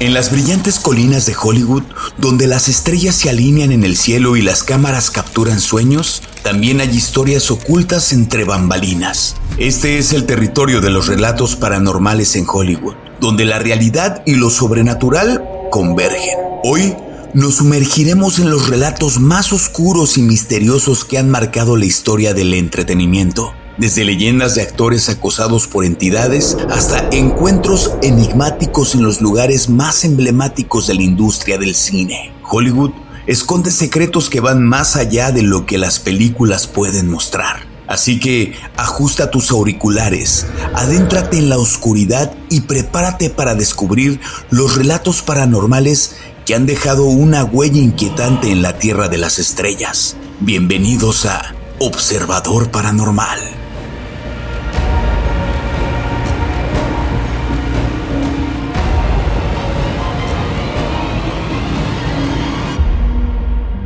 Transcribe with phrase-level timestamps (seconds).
[0.00, 1.82] En las brillantes colinas de Hollywood,
[2.18, 6.90] donde las estrellas se alinean en el cielo y las cámaras capturan sueños, también hay
[6.90, 9.34] historias ocultas entre bambalinas.
[9.58, 14.50] Este es el territorio de los relatos paranormales en Hollywood, donde la realidad y lo
[14.50, 15.42] sobrenatural
[15.72, 16.38] convergen.
[16.62, 16.94] Hoy
[17.34, 22.54] nos sumergiremos en los relatos más oscuros y misteriosos que han marcado la historia del
[22.54, 30.04] entretenimiento desde leyendas de actores acosados por entidades hasta encuentros enigmáticos en los lugares más
[30.04, 32.32] emblemáticos de la industria del cine.
[32.50, 32.90] Hollywood
[33.26, 37.66] esconde secretos que van más allá de lo que las películas pueden mostrar.
[37.86, 44.20] Así que ajusta tus auriculares, adéntrate en la oscuridad y prepárate para descubrir
[44.50, 50.16] los relatos paranormales que han dejado una huella inquietante en la Tierra de las Estrellas.
[50.40, 53.67] Bienvenidos a Observador Paranormal.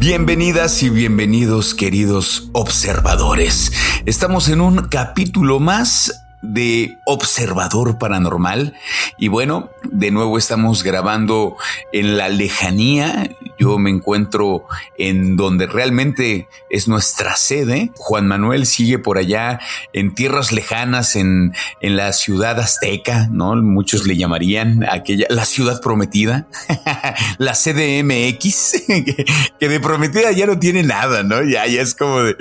[0.04, 3.70] Bienvenidas y bienvenidos queridos observadores.
[4.04, 8.74] Estamos en un capítulo más de Observador Paranormal.
[9.16, 11.56] Y bueno, de nuevo estamos grabando
[11.92, 13.30] en la lejanía.
[13.58, 14.66] Yo me encuentro
[14.98, 17.92] en donde realmente es nuestra sede.
[17.96, 19.60] Juan Manuel sigue por allá
[19.92, 23.54] en tierras lejanas, en, en la ciudad azteca, ¿no?
[23.56, 26.46] Muchos le llamarían aquella, la ciudad prometida,
[27.38, 28.82] la CDMX,
[29.58, 31.42] que, de prometida ya no tiene nada, ¿no?
[31.44, 32.36] Ya, ya es como de,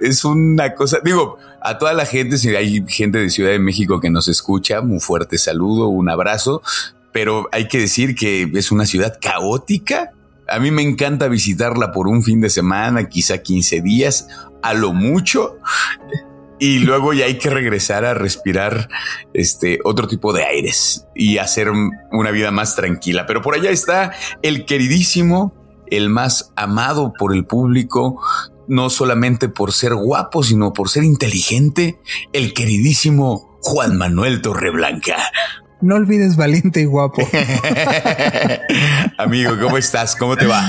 [0.00, 4.00] es una cosa, digo, a toda la gente, si hay gente de Ciudad de México
[4.00, 6.62] que nos escucha, un fuerte saludo, un abrazo,
[7.12, 10.12] pero hay que decir que es una ciudad caótica.
[10.48, 14.28] A mí me encanta visitarla por un fin de semana, quizá 15 días,
[14.62, 15.56] a lo mucho.
[16.60, 18.88] Y luego ya hay que regresar a respirar
[19.32, 21.70] este otro tipo de aires y hacer
[22.10, 23.26] una vida más tranquila.
[23.26, 25.54] Pero por allá está el queridísimo,
[25.86, 28.20] el más amado por el público,
[28.68, 31.98] no solamente por ser guapo, sino por ser inteligente,
[32.32, 35.16] el queridísimo Juan Manuel Torreblanca.
[35.80, 37.22] No olvides valiente y guapo.
[39.18, 40.16] Amigo, ¿cómo estás?
[40.16, 40.68] ¿Cómo te va?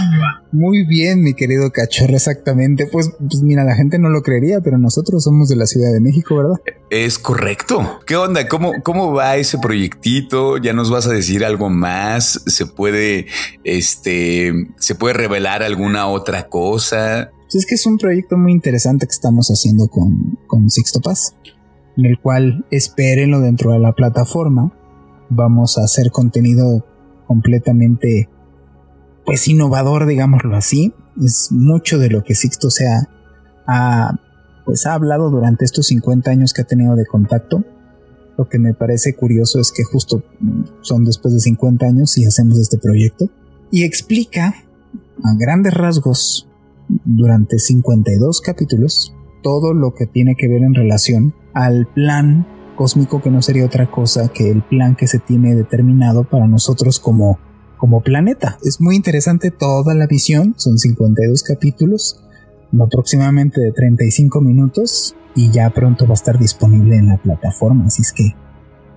[0.52, 2.88] Muy bien, mi querido cachorro, exactamente.
[2.92, 6.00] Pues, pues, mira, la gente no lo creería, pero nosotros somos de la Ciudad de
[6.00, 6.58] México, ¿verdad?
[6.92, 8.02] Es correcto.
[8.06, 8.48] ¿Qué onda?
[8.48, 10.58] ¿Cómo, cómo va ese proyectito?
[10.58, 12.44] ¿Ya nos vas a decir algo más?
[12.46, 13.26] ¿Se puede,
[13.64, 17.32] este, se puede revelar alguna otra cosa?
[17.50, 21.36] Pues es que es un proyecto muy interesante que estamos haciendo con, con Sixto Paz,
[21.98, 24.72] en el cual espérenlo dentro de la plataforma.
[25.32, 26.86] Vamos a hacer contenido
[27.26, 28.30] completamente,
[29.26, 30.94] pues innovador, digámoslo así.
[31.20, 34.20] Es mucho de lo que Sixto se ha,
[34.64, 37.64] pues ha hablado durante estos 50 años que ha tenido de contacto.
[38.38, 40.24] Lo que me parece curioso es que justo
[40.82, 43.26] son después de 50 años y hacemos este proyecto.
[43.72, 44.54] Y explica
[45.24, 46.46] a grandes rasgos
[47.06, 52.46] durante 52 capítulos todo lo que tiene que ver en relación al plan
[52.76, 57.00] cósmico que no sería otra cosa que el plan que se tiene determinado para nosotros
[57.00, 57.40] como,
[57.78, 58.58] como planeta.
[58.64, 62.24] Es muy interesante toda la visión, son 52 capítulos,
[62.80, 68.02] aproximadamente de 35 minutos y ya pronto va a estar disponible en la plataforma, así
[68.02, 68.36] es que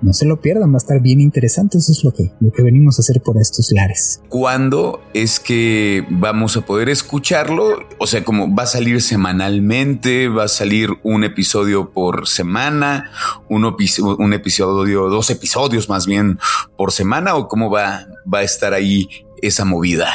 [0.02, 1.78] no se lo pierdan, va a estar bien interesante.
[1.78, 4.20] Eso es lo que, lo que venimos a hacer por estos lares.
[4.28, 7.78] ¿Cuándo es que vamos a poder escucharlo?
[7.98, 13.10] O sea, como va a salir semanalmente, va a salir un episodio por semana,
[13.48, 16.38] un, un episodio, dos episodios más bien
[16.76, 19.08] por semana, o cómo va, va a estar ahí
[19.40, 20.08] esa movida?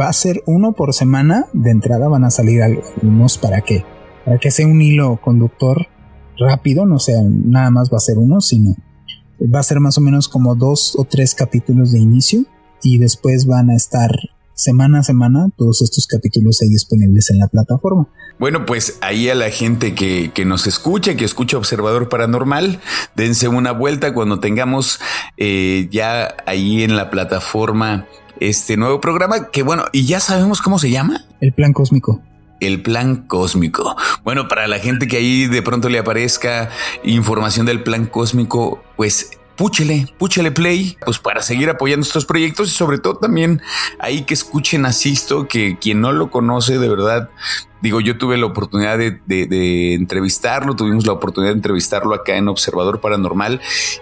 [0.00, 1.46] Va a ser uno por semana.
[1.52, 3.84] De entrada van a salir algunos para que,
[4.24, 5.88] para que sea un hilo conductor
[6.38, 8.74] rápido, no sea nada más va a ser uno, sino
[9.42, 12.44] va a ser más o menos como dos o tres capítulos de inicio
[12.82, 14.10] y después van a estar
[14.54, 18.08] semana a semana todos estos capítulos ahí disponibles en la plataforma.
[18.38, 22.80] Bueno, pues ahí a la gente que, que nos escucha, que escucha Observador Paranormal,
[23.14, 25.00] dense una vuelta cuando tengamos
[25.36, 28.06] eh, ya ahí en la plataforma
[28.40, 31.24] este nuevo programa que bueno, y ya sabemos cómo se llama.
[31.40, 32.20] El plan cósmico
[32.66, 33.96] el plan cósmico.
[34.24, 36.70] Bueno, para la gente que ahí de pronto le aparezca
[37.04, 42.74] información del plan cósmico, pues púchele, púchele play, pues para seguir apoyando estos proyectos y
[42.74, 43.62] sobre todo también
[43.98, 47.28] ahí que escuchen a Sisto, que quien no lo conoce de verdad,
[47.80, 53.00] digo, yo tuve la oportunidad de, entrevistarlo, tuvimos la oportunidad de entrevistarlo acá en Observador
[53.00, 53.60] Paranormal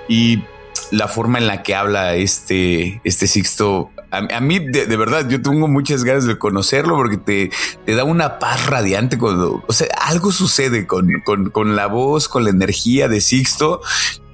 [0.09, 0.43] y
[0.91, 5.69] la forma en la que habla este, este Sixto, a, mí de, verdad yo tengo
[5.69, 7.51] muchas ganas de conocerlo porque te,
[7.87, 12.29] te da una paz radiante cuando, o sea, algo sucede con, con, con la voz,
[12.29, 13.81] con la energía de Sixto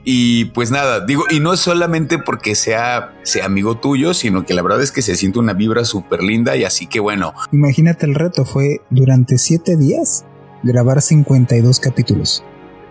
[0.09, 4.63] y pues nada, digo, y no solamente porque sea, sea amigo tuyo, sino que la
[4.63, 7.35] verdad es que se siente una vibra súper linda y así que bueno.
[7.51, 10.25] Imagínate el reto, fue durante siete días
[10.63, 12.45] grabar 52 capítulos.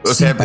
[0.10, 0.36] O sea,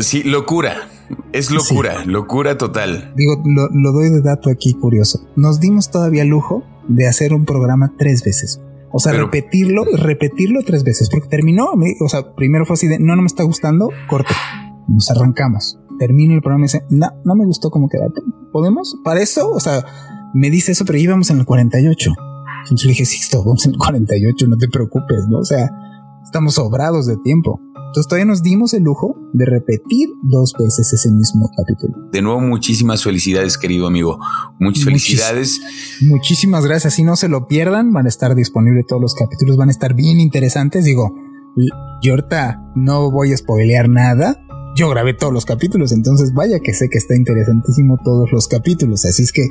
[0.00, 0.88] sí, locura.
[1.32, 3.12] Es locura, locura total.
[3.16, 5.26] Digo, lo, doy de dato aquí curioso.
[5.36, 8.60] Nos dimos todavía lujo de hacer un programa tres veces.
[8.92, 11.08] O sea, repetirlo, repetirlo tres veces.
[11.10, 14.34] Porque terminó, o sea, primero fue así de, no, no me está gustando, corte.
[14.88, 18.06] Nos arrancamos termino el programa y dice, no, no me gustó cómo queda.
[18.52, 18.96] ¿Podemos?
[19.04, 19.84] Para eso, o sea,
[20.32, 22.10] me dice eso, pero íbamos en el 48.
[22.64, 25.38] Entonces le dije, sí, vamos en el 48, no te preocupes, ¿no?
[25.40, 25.70] O sea,
[26.24, 27.60] estamos sobrados de tiempo.
[27.90, 32.08] Entonces todavía nos dimos el lujo de repetir dos veces ese mismo capítulo.
[32.12, 34.16] De nuevo, muchísimas felicidades, querido amigo.
[34.60, 35.60] Muchas felicidades.
[36.02, 36.94] muchísimas gracias.
[36.94, 39.94] Si no se lo pierdan, van a estar disponibles todos los capítulos, van a estar
[39.94, 40.84] bien interesantes.
[40.84, 41.16] Digo,
[42.00, 44.40] yo ahorita no voy a spoilear nada,
[44.76, 49.04] yo grabé todos los capítulos, entonces vaya que sé que está interesantísimo todos los capítulos,
[49.04, 49.48] así es que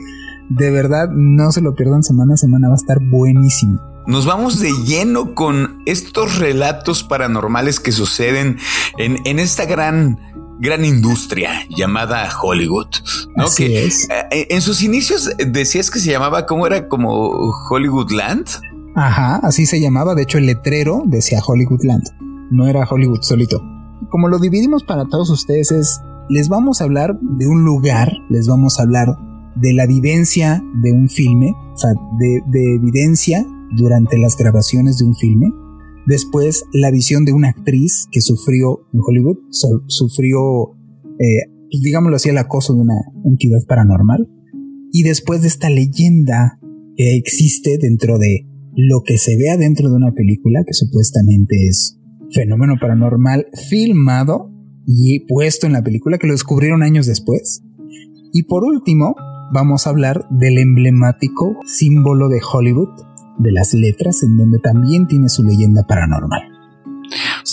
[0.50, 3.89] de verdad no se lo pierdan semana a semana, va a estar buenísimo.
[4.10, 8.58] Nos vamos de lleno con estos relatos paranormales que suceden
[8.98, 10.20] en, en esta gran
[10.60, 12.88] gran industria llamada Hollywood,
[13.38, 13.46] ¿no?
[13.56, 14.10] que es.
[14.32, 16.90] Eh, en sus inicios decías que se llamaba, ¿cómo era?
[16.90, 18.46] Como Hollywoodland.
[18.96, 20.16] Ajá, así se llamaba.
[20.16, 22.04] De hecho, el letrero decía Hollywoodland.
[22.52, 23.62] No era Hollywood solito
[24.10, 28.48] como lo dividimos para todos ustedes es, les vamos a hablar de un lugar, les
[28.48, 29.08] vamos a hablar
[29.56, 35.16] de la vivencia de un filme, o sea, de, evidencia durante las grabaciones de un
[35.16, 35.48] filme.
[36.06, 39.38] Después, la visión de una actriz que sufrió en Hollywood,
[39.88, 40.72] sufrió,
[41.20, 42.96] eh, pues, digámoslo así, el acoso de una
[43.26, 44.28] entidad paranormal.
[44.92, 46.60] Y después de esta leyenda
[46.96, 52.00] que existe dentro de lo que se ve adentro de una película, que supuestamente es
[52.32, 54.52] fenómeno paranormal filmado
[54.86, 57.62] y puesto en la película que lo descubrieron años después.
[58.34, 59.16] Y por último,
[59.54, 62.90] vamos a hablar del emblemático símbolo de Hollywood,
[63.40, 66.60] de las letras, en donde también tiene su leyenda paranormal.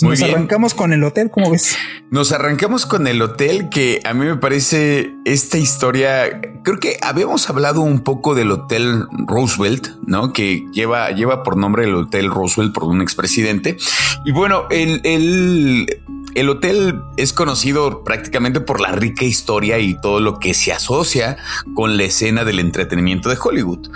[0.01, 1.75] Nos arrancamos con el hotel, ¿cómo ves?
[2.11, 7.49] Nos arrancamos con el hotel que a mí me parece esta historia, creo que habíamos
[7.49, 10.31] hablado un poco del Hotel Roosevelt, ¿no?
[10.31, 13.77] Que lleva, lleva por nombre el Hotel Roosevelt por un expresidente.
[14.25, 15.87] Y bueno, el, el,
[16.35, 21.37] el hotel es conocido prácticamente por la rica historia y todo lo que se asocia
[21.73, 23.89] con la escena del entretenimiento de Hollywood.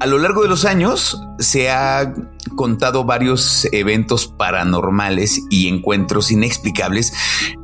[0.00, 2.14] A lo largo de los años se ha
[2.56, 7.12] contado varios eventos paranormales y encuentros inexplicables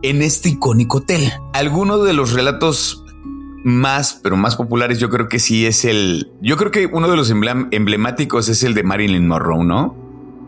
[0.03, 1.33] en este icónico hotel.
[1.53, 3.05] Algunos de los relatos
[3.65, 6.33] más, pero más populares, yo creo que sí es el.
[6.41, 9.97] Yo creo que uno de los emblemáticos es el de Marilyn Monroe, ¿no?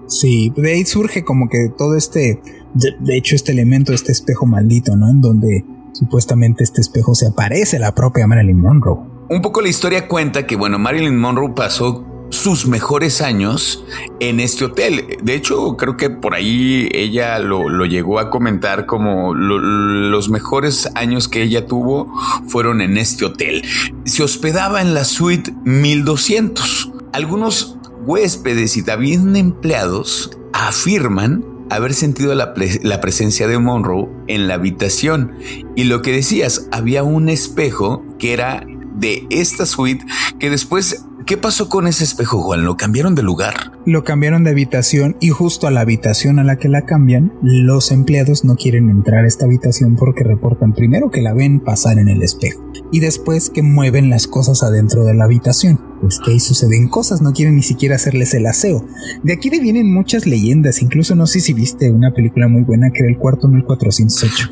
[0.09, 2.41] Sí, de ahí surge como que todo este.
[2.75, 5.11] De, hecho, este elemento, este espejo maldito, ¿no?
[5.11, 9.12] En donde supuestamente este espejo se aparece la propia Marilyn Monroe.
[9.33, 13.83] Un poco la historia cuenta que, bueno, Marilyn Monroe pasó sus mejores años
[14.21, 15.17] en este hotel.
[15.23, 21.29] De hecho, creo que por ahí ella lo, llegó a comentar como los mejores años
[21.29, 22.13] que ella tuvo
[22.47, 23.63] fueron en este hotel.
[24.05, 26.93] Se hospedaba en la suite 1200.
[27.15, 34.55] Algunos huéspedes y también empleados afirman haber sentido la, la, presencia de Monroe en la
[34.55, 35.39] habitación.
[35.75, 40.05] Y lo que decías, había un espejo que era de esta suite
[40.39, 42.65] que después ¿Qué pasó con ese espejo, Juan?
[42.65, 43.55] ¿Lo cambiaron de lugar?
[43.87, 47.93] Lo cambiaron de habitación y justo a la habitación a la que la cambian, los
[47.93, 52.09] empleados no quieren entrar a esta habitación porque reportan primero que la ven pasar en
[52.09, 55.92] el espejo y después que mueven las cosas adentro de la habitación.
[56.03, 58.85] Pues que ahí suceden cosas, no quieren ni siquiera hacerles el aseo.
[59.23, 63.05] De aquí vienen muchas leyendas, incluso no sé si viste una película muy buena que
[63.05, 64.51] era el cuarto 1408.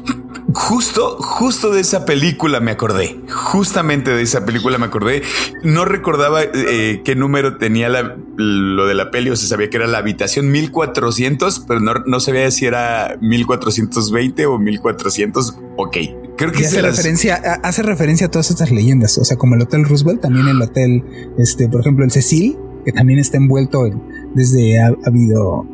[0.54, 3.20] Justo, justo de esa película me acordé.
[3.28, 5.22] Justamente de esa película me acordé.
[5.62, 9.86] No recordaba eh, qué número tenía lo de la peli, o se sabía que era
[9.86, 15.56] la habitación 1400, pero no, no sabía si era 1420 o 1400.
[15.76, 15.96] Ok,
[16.40, 19.18] creo que hace referencia, hace referencia a todas estas leyendas.
[19.18, 21.04] O sea, como el Hotel Roosevelt, también el hotel,
[21.38, 24.00] este, por ejemplo, el Cecil, que también está envuelto en,
[24.34, 25.66] desde ha, habido,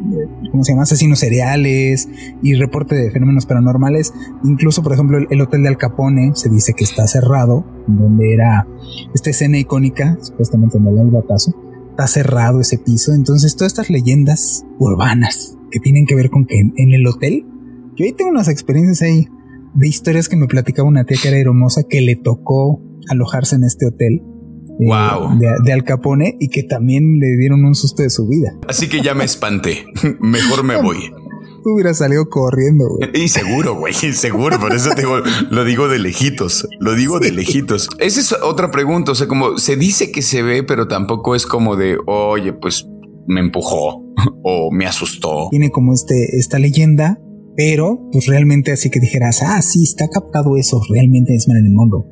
[0.50, 0.82] ¿cómo se llama?
[0.82, 2.08] Asesinos seriales
[2.42, 4.12] y reporte de fenómenos paranormales.
[4.42, 8.66] Incluso, por ejemplo, el, hotel de Al Capone se dice que está cerrado, donde era
[9.14, 11.54] esta escena icónica, supuestamente en el batazo.
[11.90, 13.12] Está cerrado ese piso.
[13.14, 17.46] Entonces, todas estas leyendas urbanas que tienen que ver con que en, el hotel,
[17.94, 19.28] yo ahí tengo unas experiencias ahí
[19.76, 23.64] de historias que me platicaba una tía que era hermosa que le tocó alojarse en
[23.64, 24.22] este hotel
[24.80, 25.38] wow.
[25.64, 28.56] de, Al Capone y que también le dieron un susto de su vida.
[28.68, 29.84] Así que ya me espanté.
[30.20, 30.98] Mejor me voy.
[31.64, 33.10] Hubiera salido corriendo, güey.
[33.24, 34.60] Y seguro, güey, seguro.
[34.60, 35.16] Por eso te digo,
[35.50, 36.68] lo digo de lejitos.
[36.78, 37.88] Lo digo de lejitos.
[37.98, 39.10] Esa es otra pregunta.
[39.12, 42.86] O sea, como se dice que se ve, pero tampoco es como de, oye, pues
[43.26, 44.04] me empujó
[44.44, 45.48] o me asustó.
[45.50, 47.18] Tiene como este, esta leyenda,
[47.56, 52.04] pero pues realmente así que dijeras, ah, sí, está captado eso, realmente es Marilyn Monroe.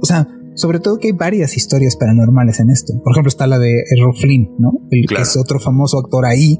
[0.00, 2.94] O sea, sobre todo que hay varias historias paranormales en esto.
[3.02, 4.72] Por ejemplo, está la de Errol Flynn, ¿no?
[4.90, 6.58] El que es otro famoso actor ahí.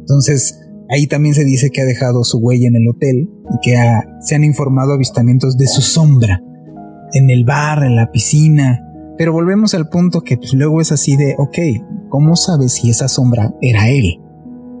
[0.00, 0.58] Entonces,
[0.90, 3.76] ahí también se dice que ha dejado su huella en el hotel y que
[4.20, 6.42] se han informado avistamientos de su sombra
[7.12, 8.80] en el bar, en la piscina.
[9.16, 11.58] Pero volvemos al punto que pues, luego es así de, ok,
[12.08, 14.20] ¿cómo sabes si esa sombra era él?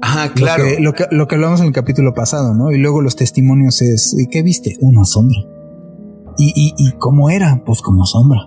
[0.02, 0.64] Ah, claro.
[0.78, 2.70] Lo que, lo que, hablamos en el capítulo pasado, ¿no?
[2.70, 4.76] Y luego los testimonios es, ¿qué viste?
[4.80, 5.38] Una sombra.
[6.38, 7.62] ¿Y, y, cómo era?
[7.64, 8.40] Pues como sombra.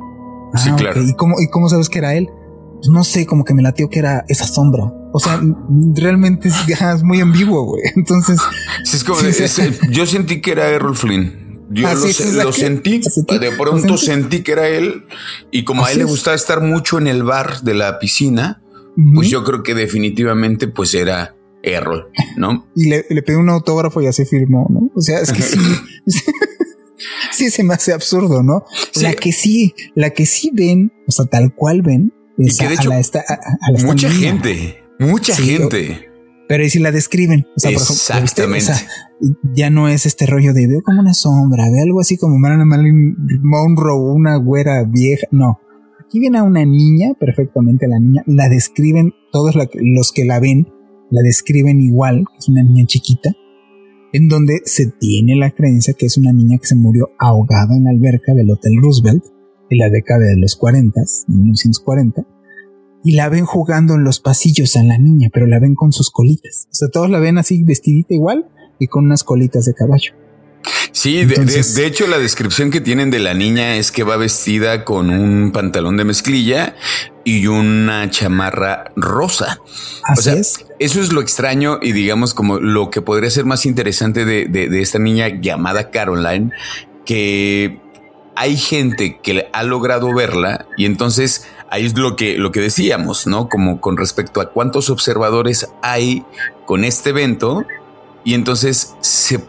[0.55, 1.03] sí, ah, claro.
[1.03, 2.29] ¿Y, cómo, ¿Y cómo sabes que era él?
[2.75, 4.93] Pues no sé, como que me latió que era esa sombra.
[5.13, 5.41] O sea,
[5.93, 7.83] realmente es, muy ambiguo, güey.
[7.95, 8.39] Entonces,
[8.91, 9.19] es como
[9.89, 11.41] yo sentí que era Errol Flynn.
[11.73, 15.05] Yo ah, lo, sentí, de pronto sentí que era él
[15.51, 18.61] y como a él le gustaba estar mucho en el bar de la piscina,
[19.15, 22.67] pues yo creo que definitivamente pues era Errol, ¿no?
[22.75, 24.89] Y le, le pedí un autógrafo y así firmó, ¿no?
[24.95, 25.59] O sea, es que sí.
[27.31, 28.63] sí se me hace absurdo, ¿no?
[29.01, 32.99] La que sí, la que sí ven, o sea, tal cual ven, es a, la
[32.99, 33.23] esta,
[33.85, 36.09] mucha gente, mucha gente.
[36.47, 38.71] pero y si la describen, o sea, Exactamente.
[39.53, 43.15] ya no es este rollo de veo como una sombra, ve algo así como Marilyn
[43.41, 45.59] Monroe, una güera vieja, no.
[45.99, 50.67] Aquí viene a una niña, perfectamente la niña, la describen, todos los que la ven,
[51.11, 53.31] la describen igual, es una niña chiquita,
[54.13, 57.83] en donde se tiene la creencia que es una niña que se murió ahogada en
[57.83, 59.23] la alberca del Hotel Roosevelt
[59.69, 62.25] en la década de los 40, 1940,
[63.03, 66.11] y la ven jugando en los pasillos a la niña, pero la ven con sus
[66.11, 66.67] colitas.
[66.71, 68.47] O sea, todos la ven así vestidita igual
[68.79, 70.13] y con unas colitas de caballo.
[70.91, 75.09] Sí, de, hecho la descripción que tienen de la niña es que va vestida con
[75.09, 76.75] un pantalón de mezclilla
[77.23, 79.59] y una chamarra rosa.
[80.03, 80.65] Así es.
[80.79, 84.81] Eso es lo extraño y digamos como lo que podría ser más interesante de, de
[84.81, 86.51] esta niña llamada Caroline,
[87.05, 87.79] que
[88.35, 93.27] hay gente que ha logrado verla y entonces ahí es lo que, lo que decíamos,
[93.27, 93.49] ¿no?
[93.49, 96.25] Como con respecto a cuántos observadores hay
[96.65, 97.65] con este evento
[98.23, 99.39] y entonces se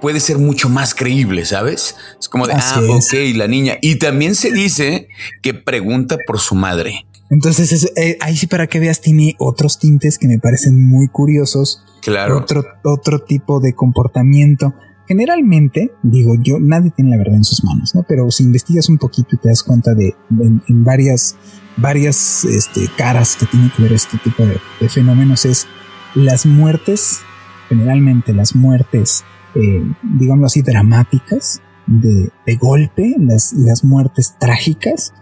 [0.00, 1.96] puede ser mucho más creíble, ¿sabes?
[2.18, 3.78] Es como de, ah, ok, la niña.
[3.80, 5.08] Y también se dice
[5.42, 7.06] que pregunta por su madre.
[7.30, 11.82] Entonces, eh, ahí sí para que veas, tiene otros tintes que me parecen muy curiosos.
[12.02, 12.38] Claro.
[12.38, 14.74] Otro, otro tipo de comportamiento.
[15.08, 18.02] Generalmente, digo yo, nadie tiene la verdad en sus manos, ¿no?
[18.02, 21.36] Pero si investigas un poquito y te das cuenta de en, varias,
[21.76, 25.66] varias este, caras que tiene que ver este tipo de, de fenómenos es
[26.14, 27.20] las muertes,
[27.68, 29.82] generalmente las muertes eh,
[30.18, 35.12] digamos así, dramáticas, de, golpe, las, las, muertes trágicas.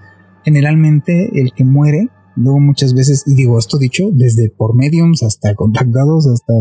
[0.45, 5.55] Generalmente el que muere, luego muchas veces, y digo esto dicho, desde por mediums hasta
[5.55, 6.55] contactados, hasta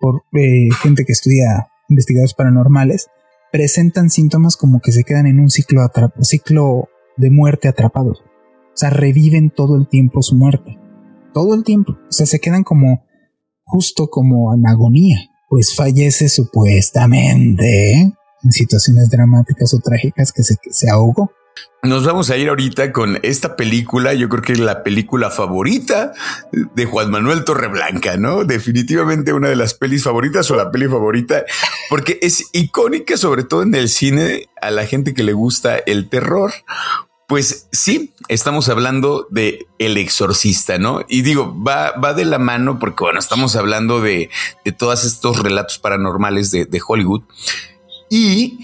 [0.00, 3.08] por eh, gente que estudia investigadores paranormales,
[3.52, 5.82] presentan síntomas como que se quedan en un ciclo,
[6.20, 8.20] ciclo de muerte atrapados.
[8.20, 10.78] O sea, reviven todo el tiempo su muerte.
[11.34, 11.92] Todo el tiempo.
[11.92, 13.04] O sea, se quedan como,
[13.64, 17.92] justo como en agonía pues fallece supuestamente
[18.42, 21.32] en situaciones dramáticas o trágicas que se, se ahogó.
[21.82, 26.12] Nos vamos a ir ahorita con esta película, yo creo que es la película favorita
[26.52, 28.44] de Juan Manuel Torreblanca, ¿no?
[28.44, 31.44] Definitivamente una de las pelis favoritas o la peli favorita,
[31.88, 36.08] porque es icónica sobre todo en el cine a la gente que le gusta el
[36.08, 36.52] terror,
[37.28, 41.04] pues sí, estamos hablando de El Exorcista, ¿no?
[41.10, 44.30] Y digo, va, va de la mano porque, bueno, estamos hablando de,
[44.64, 47.20] de todos estos relatos paranormales de, Hollywood.
[48.08, 48.60] Y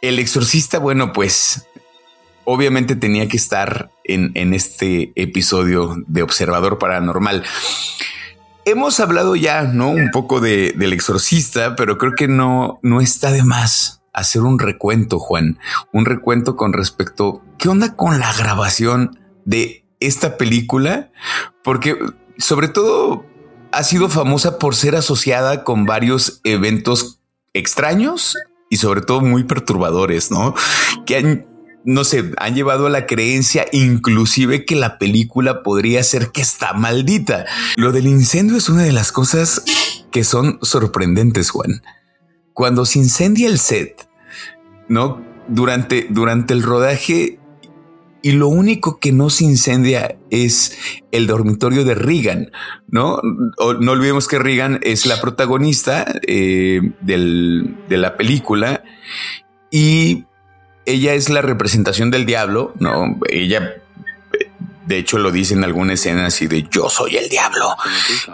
[0.00, 1.66] el exorcista, bueno, pues
[2.44, 7.44] obviamente tenía que estar en, en este episodio de Observador Paranormal.
[8.64, 9.90] Hemos hablado ya, ¿no?
[9.90, 14.58] Un poco de, del exorcista, pero creo que no, no está de más hacer un
[14.58, 15.58] recuento, Juan.
[15.92, 21.10] Un recuento con respecto, ¿qué onda con la grabación de esta película?
[21.64, 21.98] Porque
[22.38, 23.24] sobre todo
[23.72, 27.20] ha sido famosa por ser asociada con varios eventos
[27.52, 28.36] extraños
[28.70, 30.54] y sobre todo muy perturbadores, ¿no?
[31.06, 31.46] Que han,
[31.84, 36.72] no sé, han llevado a la creencia inclusive que la película podría ser que está
[36.72, 37.46] maldita.
[37.76, 39.62] Lo del incendio es una de las cosas
[40.10, 41.82] que son sorprendentes, Juan.
[42.52, 44.07] Cuando se incendia el set,
[44.88, 45.22] ¿no?
[45.48, 47.38] Durante, durante el rodaje
[48.20, 50.76] y lo único que no se incendia es
[51.12, 52.50] el dormitorio de Regan,
[52.88, 53.20] ¿no?
[53.22, 58.82] no olvidemos que Regan es la protagonista eh, de la película
[59.70, 60.24] y
[60.84, 63.18] ella es la representación del diablo, ¿no?
[63.28, 63.74] Ella
[64.88, 67.76] de hecho, lo dice en alguna escena así de yo soy el diablo.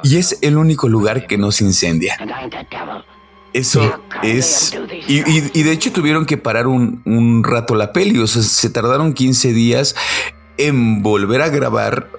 [0.04, 2.16] Y es el único lugar que no se incendia.
[3.54, 4.76] Eso es.
[5.06, 8.18] Y, de hecho tuvieron que parar un, rato la peli.
[8.18, 9.94] O sea, se tardaron 15 días
[10.58, 12.10] en volver a grabar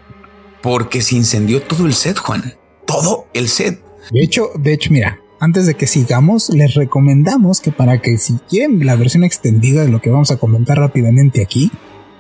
[0.63, 2.56] porque se incendió todo el set, Juan.
[2.88, 3.84] Todo el set.
[4.12, 8.36] De hecho, de hecho, mira, antes de que sigamos, les recomendamos que para que si
[8.50, 11.70] quieren la versión extendida de lo que vamos a comentar rápidamente aquí,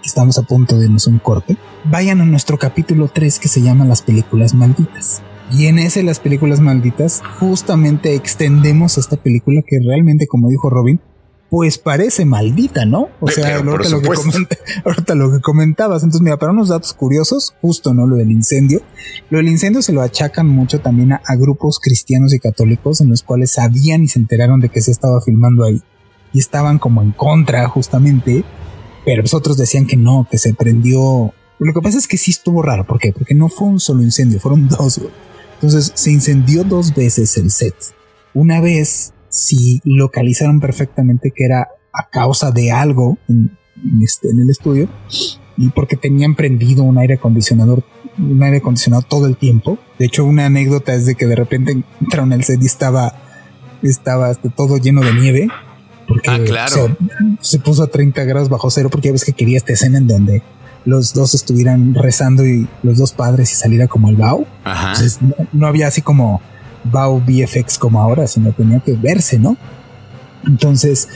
[0.03, 1.55] estamos a punto de irnos un corte,
[1.85, 5.21] vayan a nuestro capítulo 3 que se llama Las películas malditas.
[5.51, 10.99] Y en ese Las películas malditas justamente extendemos esta película que realmente, como dijo Robin,
[11.49, 13.09] pues parece maldita, ¿no?
[13.19, 14.09] O sea, ahorita lo, que
[15.15, 16.03] lo, que comentabas.
[16.03, 18.07] Entonces, mira, para unos datos curiosos, justo, ¿no?
[18.07, 18.81] Lo del incendio.
[19.29, 23.23] Lo del incendio se lo achacan mucho también a, grupos cristianos y católicos en los
[23.23, 25.81] cuales sabían y se enteraron de que se estaba filmando ahí.
[26.33, 28.43] Y estaban como en contra, justamente.
[29.05, 31.33] Pero pues otros decían que no, que se prendió.
[31.59, 32.85] Lo que pasa es que sí estuvo raro.
[32.85, 33.13] ¿Por qué?
[33.13, 35.11] Porque no fue un solo incendio, fueron dos, güey.
[35.65, 37.73] Entonces se incendió dos veces el set.
[38.35, 43.57] Una vez sí localizaron perfectamente que era a causa de algo en,
[44.03, 44.87] este, en el estudio
[45.57, 47.83] y porque tenían prendido un aire acondicionador,
[48.19, 49.79] un aire acondicionado todo el tiempo.
[49.97, 53.15] De hecho, una anécdota es de que de repente entraron al set y estaba,
[53.81, 55.47] estaba este, todo lleno de nieve.
[56.07, 56.95] Porque ah, claro.
[57.41, 60.05] se, puso a 30 grados bajo cero porque ya ves que quería esta escena en
[60.05, 60.43] donde
[60.85, 64.45] los dos estuvieran rezando y los dos padres y saliera como el Bao.
[64.65, 65.19] Entonces
[65.51, 66.41] no, había así como
[66.83, 69.57] Bao VFX como ahora, sino tenía que verse, ¿no?
[70.45, 71.07] Entonces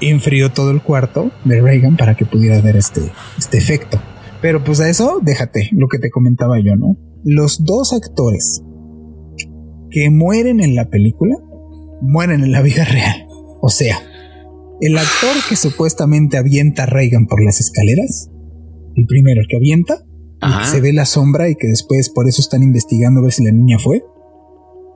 [0.00, 3.98] enfrió todo el cuarto de Reagan para que pudiera ver este, este efecto.
[4.42, 6.96] Pero pues a eso, déjate lo que te comentaba yo, ¿no?
[7.24, 8.62] Los dos actores
[9.90, 11.36] que mueren en la película
[12.02, 13.26] mueren en la vida real.
[13.62, 13.98] O sea,
[14.82, 18.28] el actor que supuestamente avienta a Reagan por las escaleras
[18.96, 19.98] el primero, el que avienta,
[20.40, 23.44] que se ve la sombra y que después por eso están investigando a ver si
[23.44, 24.04] la niña fue.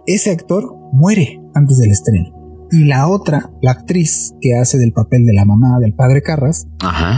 [0.07, 2.29] Ese actor muere antes del estreno.
[2.73, 6.69] Y la otra, la actriz que hace del papel de la mamá del padre Carras,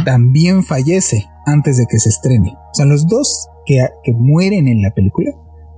[0.04, 2.54] también fallece antes de que se estrene.
[2.54, 5.30] O sea, los dos que, que mueren en la película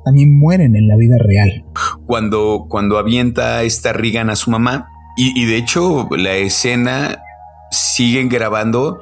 [0.04, 1.64] también mueren en la vida real.
[2.06, 4.86] Cuando, cuando avienta esta Regan a su mamá,
[5.16, 7.22] y, y de hecho la escena
[7.70, 9.00] siguen grabando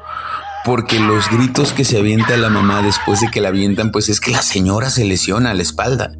[0.64, 4.20] porque los gritos que se avienta la mamá después de que la avientan, pues es
[4.20, 6.12] que la señora se lesiona la espalda.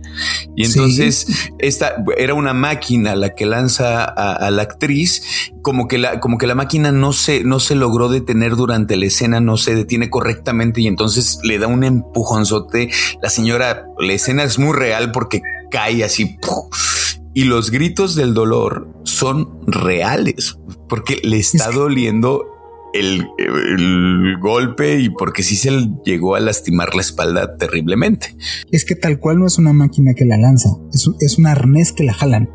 [0.57, 1.26] Y entonces
[1.59, 6.46] esta era una máquina la que lanza a, la actriz, como que la, como que
[6.46, 10.81] la máquina no se, no se logró detener durante la escena, no se detiene correctamente
[10.81, 12.90] y entonces le da un empujonzote.
[13.22, 16.37] La señora, la escena es muy real porque cae así.
[17.35, 22.52] Y los gritos del dolor son reales porque le está doliendo
[22.92, 23.26] el,
[24.40, 25.70] golpe y porque sí se
[26.05, 28.35] llegó a lastimar la espalda terriblemente.
[28.70, 31.92] Es que tal cual no es una máquina que la lanza, es, es un arnés
[31.92, 32.48] que la jalan.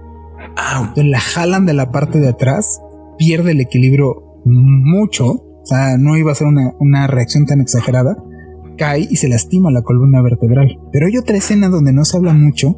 [0.55, 0.93] Ah.
[0.95, 2.81] la jalan de la parte de atrás,
[3.17, 8.17] pierde el equilibrio mucho, o sea, no iba a ser una, una reacción tan exagerada,
[8.77, 10.79] cae y se lastima la columna vertebral.
[10.91, 12.75] Pero hay otra escena donde no se habla mucho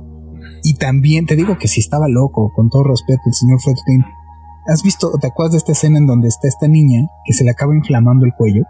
[0.63, 4.03] y también te digo que si estaba loco, con todo respeto, el señor Friedkin
[4.69, 7.49] ¿Has visto, te acuerdas de esta escena en donde está esta niña que se le
[7.49, 8.63] acaba inflamando el cuello?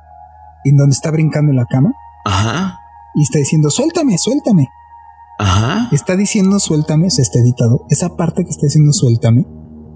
[0.64, 1.92] Y en donde está brincando en la cama.
[2.24, 2.80] Ajá.
[3.16, 4.70] Y está diciendo, suéltame, suéltame.
[5.40, 5.90] Ajá.
[5.92, 7.86] Está diciendo suéltame, se está editado.
[7.90, 9.46] Esa parte que está diciendo suéltame,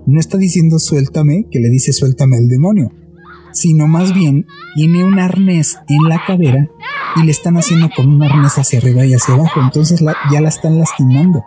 [0.06, 2.90] no está diciendo suéltame que le dice suéltame al demonio,
[3.54, 6.68] sino más bien tiene un arnés en la cadera
[7.16, 9.62] y le están haciendo con un arnés hacia arriba y hacia abajo.
[9.62, 11.44] Entonces ya la están lastimando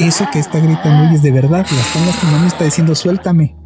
[0.00, 3.56] eso que está gritando y es de verdad, la están lastimando está diciendo suéltame.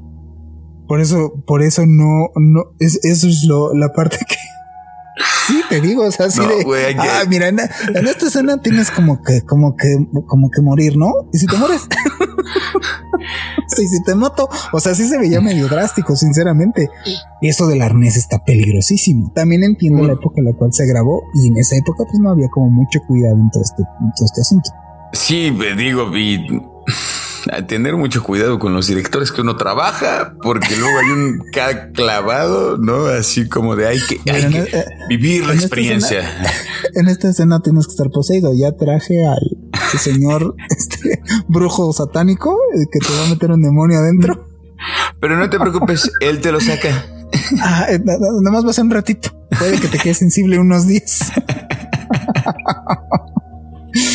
[0.87, 4.37] Por eso, por eso no, no, es, eso es lo, la parte que,
[5.47, 6.97] Sí, te digo, o sea, así de.
[6.99, 9.95] ah, mira, en, esta escena tienes como que, como que,
[10.27, 11.13] como que morir, ¿no?
[11.33, 11.83] Y si te mueres.
[13.69, 14.49] sí, si te mato.
[14.73, 16.89] O sea, sí se veía medio drástico, sinceramente.
[17.41, 19.33] Y eso del arnés está peligrosísimo.
[19.35, 22.31] También entiendo la época en la cual se grabó y en esa época pues no
[22.31, 24.71] había como mucho cuidado en todo este, en todo este asunto.
[25.15, 26.45] Sí, digo, y
[27.67, 31.43] tener mucho cuidado con los directores que uno trabaja, porque luego hay un
[31.95, 33.07] clavado, ¿no?
[33.07, 36.23] Así como de hay que, eh, vivir la experiencia.
[36.95, 38.53] en esta escena tienes que estar poseído.
[38.55, 43.99] Ya traje al señor este, brujo satánico eh, que te va a meter un demonio
[43.99, 44.49] adentro.
[45.21, 47.07] Pero no te preocupes, él te lo saca.
[47.63, 49.31] Ah, eh, nada más va a ser un ratito.
[49.59, 51.33] Puede que te quede sensible unos días.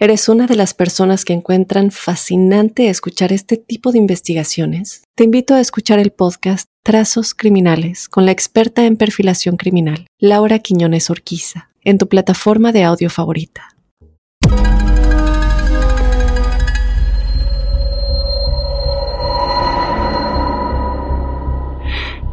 [0.00, 5.04] ¿Eres una de las personas que encuentran fascinante escuchar este tipo de investigaciones?
[5.14, 10.58] Te invito a escuchar el podcast Trazos Criminales con la experta en perfilación criminal, Laura
[10.58, 13.68] Quiñones Orquiza, en tu plataforma de audio favorita.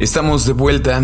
[0.00, 1.00] Estamos de vuelta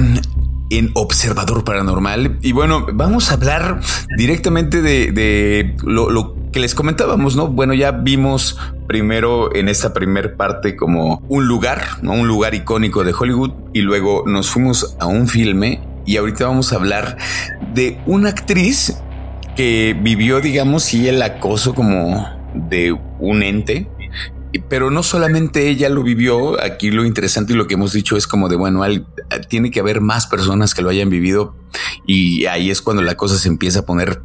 [0.70, 2.38] en Observador Paranormal.
[2.42, 3.80] Y bueno, vamos a hablar
[4.16, 7.48] directamente de, lo, que les comentábamos, ¿no?
[7.48, 12.12] Bueno, ya vimos primero en esta primer parte como un lugar, ¿no?
[12.12, 16.72] Un lugar icónico de Hollywood y luego nos fuimos a un filme y ahorita vamos
[16.72, 17.18] a hablar
[17.74, 18.96] de una actriz
[19.56, 23.88] que vivió, digamos, y el acoso como de un ente
[24.68, 28.26] pero no solamente ella lo vivió, aquí lo interesante y lo que hemos dicho es
[28.26, 28.82] como de, bueno,
[29.48, 31.54] tiene que haber más personas que lo hayan vivido
[32.06, 34.22] y ahí es cuando la cosa se empieza a poner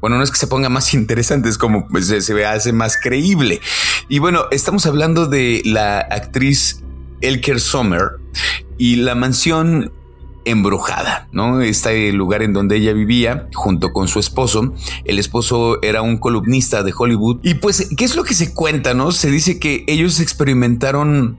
[0.00, 2.96] bueno, no es que se ponga más interesante, es como pues, se, se hace más
[2.96, 3.60] creíble.
[4.08, 6.82] Y bueno, estamos hablando de la actriz
[7.20, 8.12] Elker Sommer
[8.78, 9.92] y la mansión
[10.44, 11.60] embrujada, ¿no?
[11.60, 14.74] Este lugar en donde ella vivía junto con su esposo.
[15.04, 17.40] El esposo era un columnista de Hollywood.
[17.42, 19.12] Y pues, ¿qué es lo que se cuenta, no?
[19.12, 21.38] Se dice que ellos experimentaron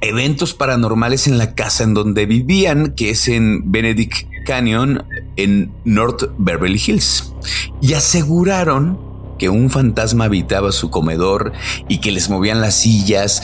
[0.00, 5.04] eventos paranormales en la casa en donde vivían, que es en Benedict Canyon,
[5.36, 7.32] en North Beverly Hills.
[7.80, 11.52] Y aseguraron que un fantasma habitaba su comedor
[11.88, 13.42] y que les movían las sillas,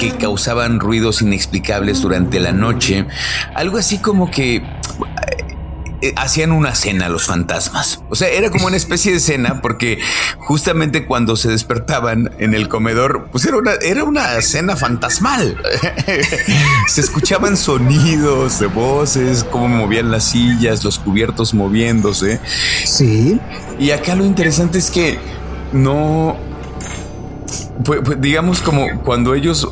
[0.00, 3.06] que causaban ruidos inexplicables durante la noche,
[3.54, 4.62] algo así como que
[6.16, 8.02] hacían una cena los fantasmas.
[8.10, 9.98] O sea, era como una especie de cena porque
[10.38, 15.56] justamente cuando se despertaban en el comedor, pues era una, era una cena fantasmal.
[16.88, 22.40] se escuchaban sonidos de voces, cómo movían las sillas, los cubiertos moviéndose.
[22.84, 23.40] Sí.
[23.78, 25.18] Y acá lo interesante es que
[25.72, 26.36] no,
[27.84, 29.68] pues, digamos como cuando ellos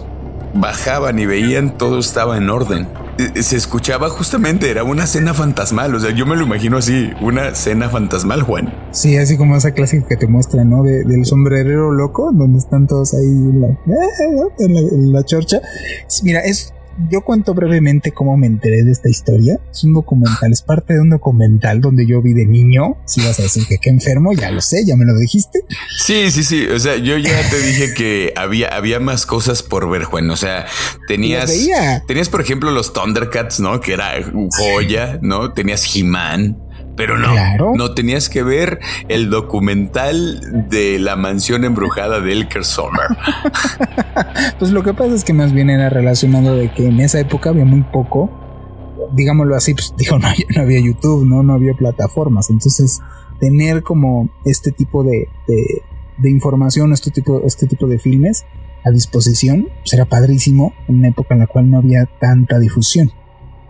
[0.55, 3.04] bajaban y veían todo estaba en orden eh,
[3.41, 5.95] se escuchaba justamente, era una cena fantasmal.
[5.95, 8.73] O sea, yo me lo imagino así, una cena fantasmal, Juan.
[8.91, 10.83] Sí, así como esa clásica que te muestra, ¿no?
[10.83, 13.69] del sombrerero loco, donde están todos ahí en la,
[14.59, 15.61] en la chorcha.
[16.23, 16.74] Mira, es
[17.11, 19.59] yo cuento brevemente cómo me enteré de esta historia.
[19.71, 22.97] Es un documental, es parte de un documental donde yo vi de niño.
[23.07, 25.61] Si vas a decir que qué enfermo, ya lo sé, ya me lo dijiste.
[25.99, 26.67] Sí, sí, sí.
[26.67, 30.31] O sea, yo ya te dije que había, había más cosas por ver, Juan.
[30.31, 30.67] O sea,
[31.09, 31.53] tenías,
[32.07, 33.81] tenías, por ejemplo, los Thundercats, ¿no?
[33.81, 34.13] Que era
[34.57, 35.53] joya, ¿no?
[35.53, 36.59] Tenías He-Man.
[36.97, 37.35] Pero no,
[37.75, 38.79] no tenías que ver
[39.09, 43.07] el documental de la mansión embrujada de Elker Sommer.
[44.59, 47.51] pues lo que pasa es que más bien era relacionado de que en esa época
[47.51, 48.31] había muy poco,
[49.13, 50.29] digámoslo así, pues digo, no,
[50.61, 51.43] había YouTube, ¿no?
[51.43, 52.51] no había plataformas.
[52.51, 53.01] Entonces,
[53.41, 58.45] tener como este tipo de, de, información, este tipo, este tipo de filmes
[58.85, 63.11] a disposición, pues era padrísimo en una época en la cual no había tanta difusión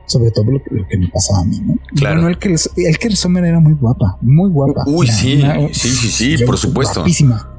[0.07, 1.75] sobre todo lo que, me pasaba a mí, ¿no?
[1.95, 2.29] Claro.
[2.29, 4.85] el que el que Sommer era muy guapa, muy guapa.
[4.87, 7.01] Uy, sí, sí, sí, sí, por supuesto.
[7.01, 7.51] Guapísima.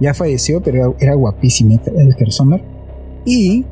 [0.00, 2.62] Ya falleció, pero era guapísima el que Sommer.
[3.24, 3.64] Y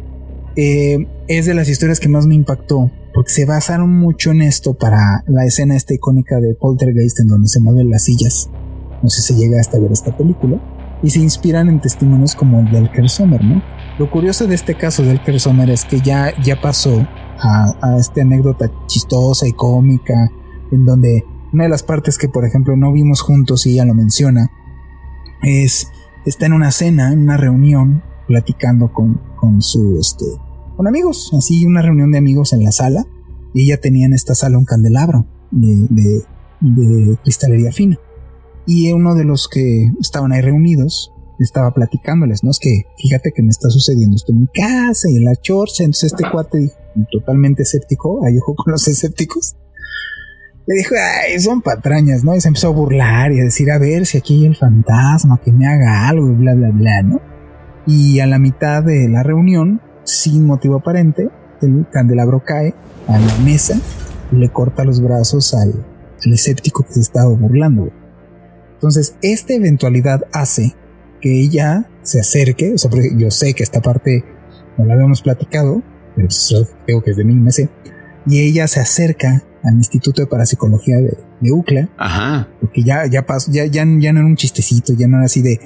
[0.56, 4.74] eh, es de las historias que más me impactó, porque se basaron mucho en esto
[4.74, 8.50] para la escena esta icónica de Poltergeist en donde se mueven las sillas.
[9.02, 10.60] No sé si llega hasta ver esta película.
[11.02, 13.62] y se inspiran en testimonios como el del Kersomer, ¿no?
[13.98, 17.06] Lo curioso de este caso del Kersomer es que ya, ya pasó
[17.40, 20.30] a, esta anécdota chistosa y cómica,
[20.70, 23.94] en donde una de las partes que, por ejemplo, no vimos juntos y ella lo
[23.94, 24.50] menciona,
[25.42, 25.88] es,
[26.24, 30.24] está en una cena, en una reunión, platicando con, con su, este,
[30.76, 33.04] con amigos, así una reunión de amigos en la sala,
[33.52, 36.22] y ella tenía en esta sala un candelabro de, de,
[36.60, 37.98] de cristalería fina.
[38.66, 42.50] Y uno de los que estaban ahí reunidos estaba platicándoles, ¿no?
[42.50, 45.84] Es que fíjate que me está sucediendo esto en mi casa y en la chorcha.
[45.84, 46.74] Entonces este cuate dijo,
[47.10, 49.56] totalmente escéptico, ojo con los escépticos.
[50.66, 50.94] Le dijo,
[51.40, 52.34] son patrañas, ¿no?
[52.34, 55.40] Y se empezó a burlar y a decir, a ver si aquí hay el fantasma,
[55.44, 57.20] que me haga algo bla, bla, bla, ¿no?
[57.86, 61.28] Y a la mitad de la reunión, sin motivo aparente,
[61.60, 62.74] el candelabro cae
[63.08, 63.78] a la mesa
[64.32, 65.84] y le corta los brazos al,
[66.24, 67.90] escéptico que se estaba burlando.
[68.72, 70.74] Entonces, esta eventualidad hace
[71.20, 74.24] que ella se acerque, o yo sé que esta parte
[74.78, 75.82] no la habíamos platicado,
[76.16, 76.28] pero
[76.86, 77.68] creo que es de mí, me sé,
[78.26, 82.48] y ella se acerca al Instituto de Parapsicología de, de UCLA, Ajá.
[82.60, 85.40] porque ya, ya pasó, ya, ya, ya no era un chistecito, ya no era así
[85.42, 85.58] de,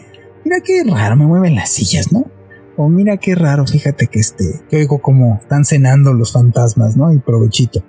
[0.45, 2.27] mira qué raro, me mueven las sillas, ¿no?
[2.77, 7.13] O mira qué raro, fíjate que este, que oigo como están cenando los fantasmas, ¿no?
[7.13, 7.83] Y provechito.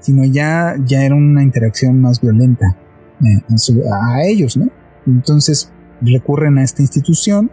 [0.00, 2.76] Sino ya, ya era una interacción más violenta
[3.20, 4.68] eh, su- a ellos, ¿no?
[5.08, 7.50] Entonces recurren a esta institución.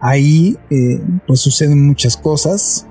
[0.00, 2.86] Ahí, eh, pues suceden muchas cosas,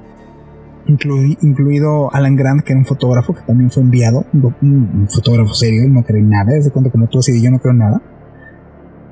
[0.88, 5.54] inclui- incluido Alan Grant, que era un fotógrafo que también fue enviado, un, un fotógrafo
[5.54, 8.02] serio, no cree nada, es de cuenta como tú así, yo no creo nada,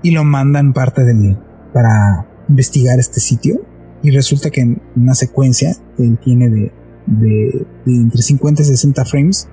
[0.03, 1.37] y lo mandan parte del
[1.73, 3.61] para investigar este sitio
[4.03, 6.71] y resulta que en una secuencia él tiene de,
[7.05, 9.47] de, de entre 50 y 60 frames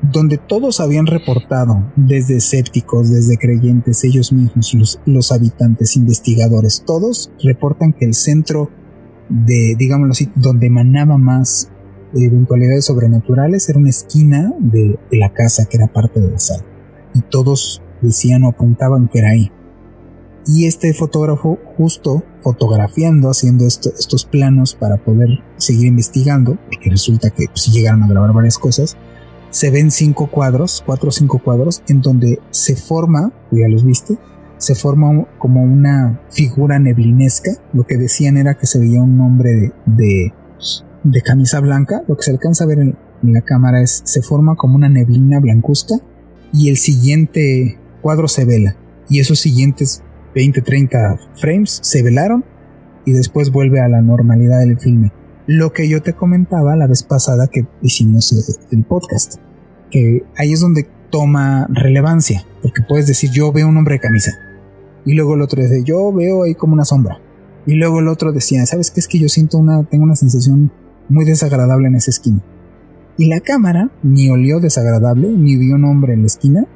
[0.00, 7.32] donde todos habían reportado, desde escépticos, desde creyentes, ellos mismos, los, los habitantes, investigadores, todos
[7.42, 8.70] reportan que el centro
[9.28, 11.70] de, digámoslo así, donde emanaba más
[12.14, 16.64] eventualidades sobrenaturales era una esquina de, la casa que era parte de la sala.
[17.14, 19.50] Y todos decían o apuntaban que era ahí.
[20.46, 27.30] Y este fotógrafo, justo fotografiando, haciendo esto- estos planos para poder seguir investigando, porque resulta
[27.30, 28.96] que si llegaron a grabar varias cosas,
[29.50, 34.18] se ven cinco cuadros, cuatro o cinco cuadros, en donde se forma, ya los viste,
[34.58, 37.52] se forma como una figura neblinesca.
[37.72, 40.32] Lo que decían era que se veía un hombre de,
[41.04, 42.02] de, camisa blanca.
[42.06, 44.88] Lo que se alcanza a ver en, en la cámara es, se forma como una
[44.88, 45.94] neblina blancuzca
[46.52, 48.76] y el siguiente cuadro se vela.
[49.08, 50.02] Y esos siguientes
[50.34, 52.44] 20, 30 frames se velaron
[53.06, 55.12] y después vuelve a la normalidad del filme.
[55.46, 59.36] Lo que yo te comentaba la vez pasada que hicimos el, el podcast,
[59.90, 64.38] que ahí es donde toma relevancia, porque puedes decir yo veo un hombre de camisa
[65.08, 67.20] y luego el otro dice yo veo ahí como una sombra
[67.66, 70.70] y luego el otro decía sabes qué es que yo siento una tengo una sensación
[71.08, 72.40] muy desagradable en esa esquina
[73.16, 76.66] y la cámara ni olió desagradable ni vio un hombre en la esquina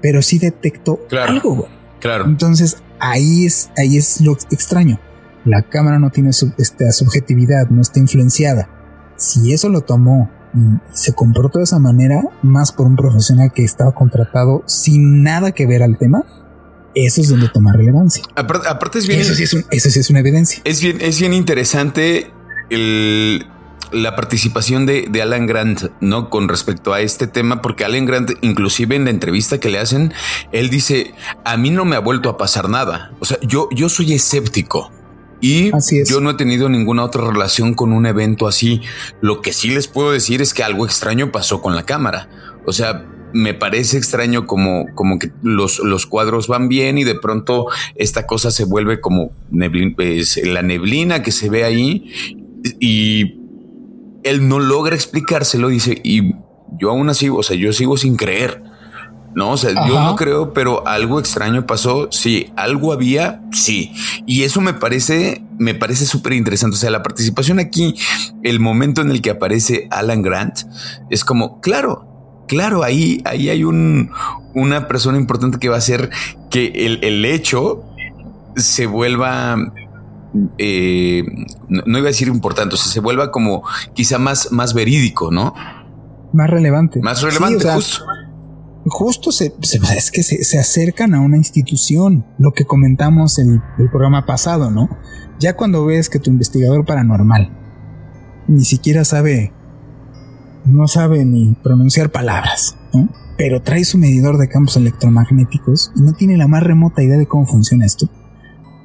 [0.00, 1.32] pero sí detectó Claro.
[1.32, 1.68] algo güey.
[2.00, 2.24] Claro.
[2.24, 4.98] Entonces ahí es, ahí es lo extraño.
[5.44, 8.68] La cámara no tiene su- esta subjetividad, no está influenciada.
[9.16, 10.58] Si eso lo tomó y
[10.92, 15.66] se comportó de esa manera, más por un profesional que estaba contratado sin nada que
[15.66, 16.24] ver al tema,
[16.94, 18.22] eso es donde toma relevancia.
[18.36, 20.60] Aparte, aparte es bien, Eso sí es, un- eso sí es una evidencia.
[20.64, 22.30] es bien, es bien interesante
[22.70, 23.46] el,
[23.92, 26.30] la participación de, de Alan Grant, ¿no?
[26.30, 30.12] Con respecto a este tema, porque Alan Grant, inclusive en la entrevista que le hacen,
[30.52, 33.12] él dice, a mí no me ha vuelto a pasar nada.
[33.20, 34.90] O sea, yo, yo soy escéptico.
[35.44, 36.08] Y Así es.
[36.08, 38.80] yo no he tenido ninguna otra relación con un evento así.
[39.20, 42.28] Lo que sí les puedo decir es que algo extraño pasó con la cámara.
[42.64, 47.14] O sea, me parece extraño como, como que los, los cuadros van bien y de
[47.14, 52.10] pronto esta cosa se vuelve como neblin- es la neblina que se ve ahí
[52.80, 53.38] y
[54.24, 56.34] él no logra explicárselo, dice, y
[56.78, 58.62] yo aún así, o sea, yo sigo sin creer.
[59.34, 62.08] No, o sea, yo no creo, pero algo extraño pasó.
[62.10, 63.90] Sí, algo había, sí.
[64.26, 66.76] Y eso me parece, me parece súper interesante.
[66.76, 67.94] O sea, la participación aquí,
[68.42, 70.58] el momento en el que aparece Alan Grant,
[71.08, 72.11] es como, claro,
[72.52, 74.10] claro, ahí, ahí hay un,
[74.54, 76.10] una persona importante que va a hacer
[76.50, 77.82] que el, el hecho
[78.56, 79.56] se vuelva,
[80.58, 81.24] eh,
[81.70, 83.62] no, iba a decir importante, o sea, se vuelva como
[83.94, 85.54] quizá más, más verídico, ¿no?
[86.34, 87.00] Más relevante.
[87.00, 88.04] Más relevante, Sí, o sea, justo.
[88.84, 93.62] Justo se, se- es que se, se acercan a una institución, lo que comentamos en
[93.78, 94.90] el programa pasado, ¿no?
[95.38, 97.50] Ya cuando ves que tu investigador paranormal
[98.48, 99.52] ni siquiera sabe,
[100.64, 103.08] no sabe ni pronunciar palabras, ¿no?
[103.36, 107.26] Pero trae su medidor de campos electromagnéticos y no tiene la más remota idea de
[107.26, 108.08] cómo funciona esto.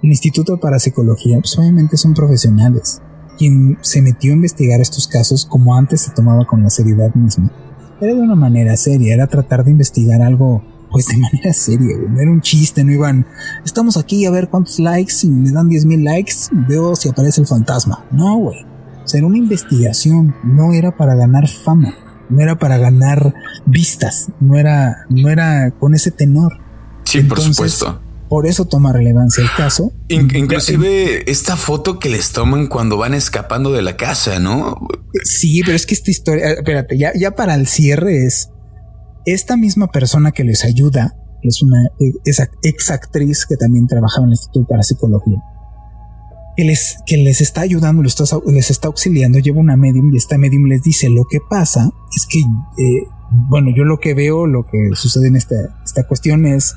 [0.02, 3.02] El Instituto de Parapsicología, pues obviamente son profesionales.
[3.38, 7.52] Quien se metió a investigar estos casos como antes se tomaba con la seriedad misma.
[8.00, 12.20] Era de una manera seria, era tratar de investigar algo pues de manera seria, No
[12.20, 13.26] era un chiste, no iban,
[13.66, 17.48] estamos aquí a ver cuántos likes, y me dan 10.000 likes, veo si aparece el
[17.48, 18.06] fantasma.
[18.12, 18.66] No, güey.
[19.08, 21.96] O sea, era una investigación, no era para ganar fama,
[22.30, 23.34] no era para ganar
[23.66, 26.60] vistas, no era, no era con ese tenor.
[27.06, 28.02] Sí, por supuesto.
[28.28, 29.94] Por eso toma relevancia el caso.
[30.10, 34.76] inclusive esta foto que les toman cuando van escapando de la casa, ¿no?
[35.24, 38.50] Sí, pero es que esta historia, espérate, ya, ya para el cierre es
[39.26, 41.78] esta misma persona que les ayuda, es una
[42.62, 45.42] ex actriz que también trabajaba en el Instituto para Psicología,
[46.58, 50.18] que les, que les está ayudando, les está, les está auxiliando, lleva una medium y
[50.18, 54.48] esta medium les dice lo que pasa es que, eh, bueno, yo lo que veo,
[54.48, 56.76] lo que sucede en esta, esta cuestión es,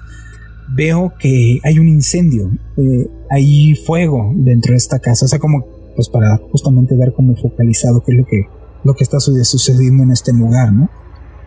[0.69, 5.65] veo que hay un incendio, eh, hay fuego dentro de esta casa, o sea, como,
[5.97, 8.43] pues para justamente ver cómo focalizado qué es lo que,
[8.85, 10.91] lo que está sucediendo en este lugar, ¿no?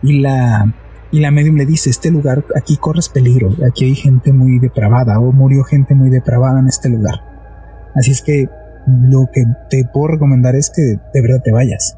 [0.02, 0.74] Y la,
[1.12, 5.20] y la medium le dice, este lugar, aquí corres peligro, aquí hay gente muy depravada
[5.20, 7.33] o murió gente muy depravada en este lugar.
[7.94, 8.48] Así es que
[8.86, 11.96] lo que te puedo recomendar es que de verdad te vayas.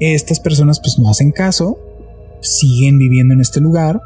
[0.00, 1.78] Estas personas pues no hacen caso,
[2.40, 4.00] siguen viviendo en este lugar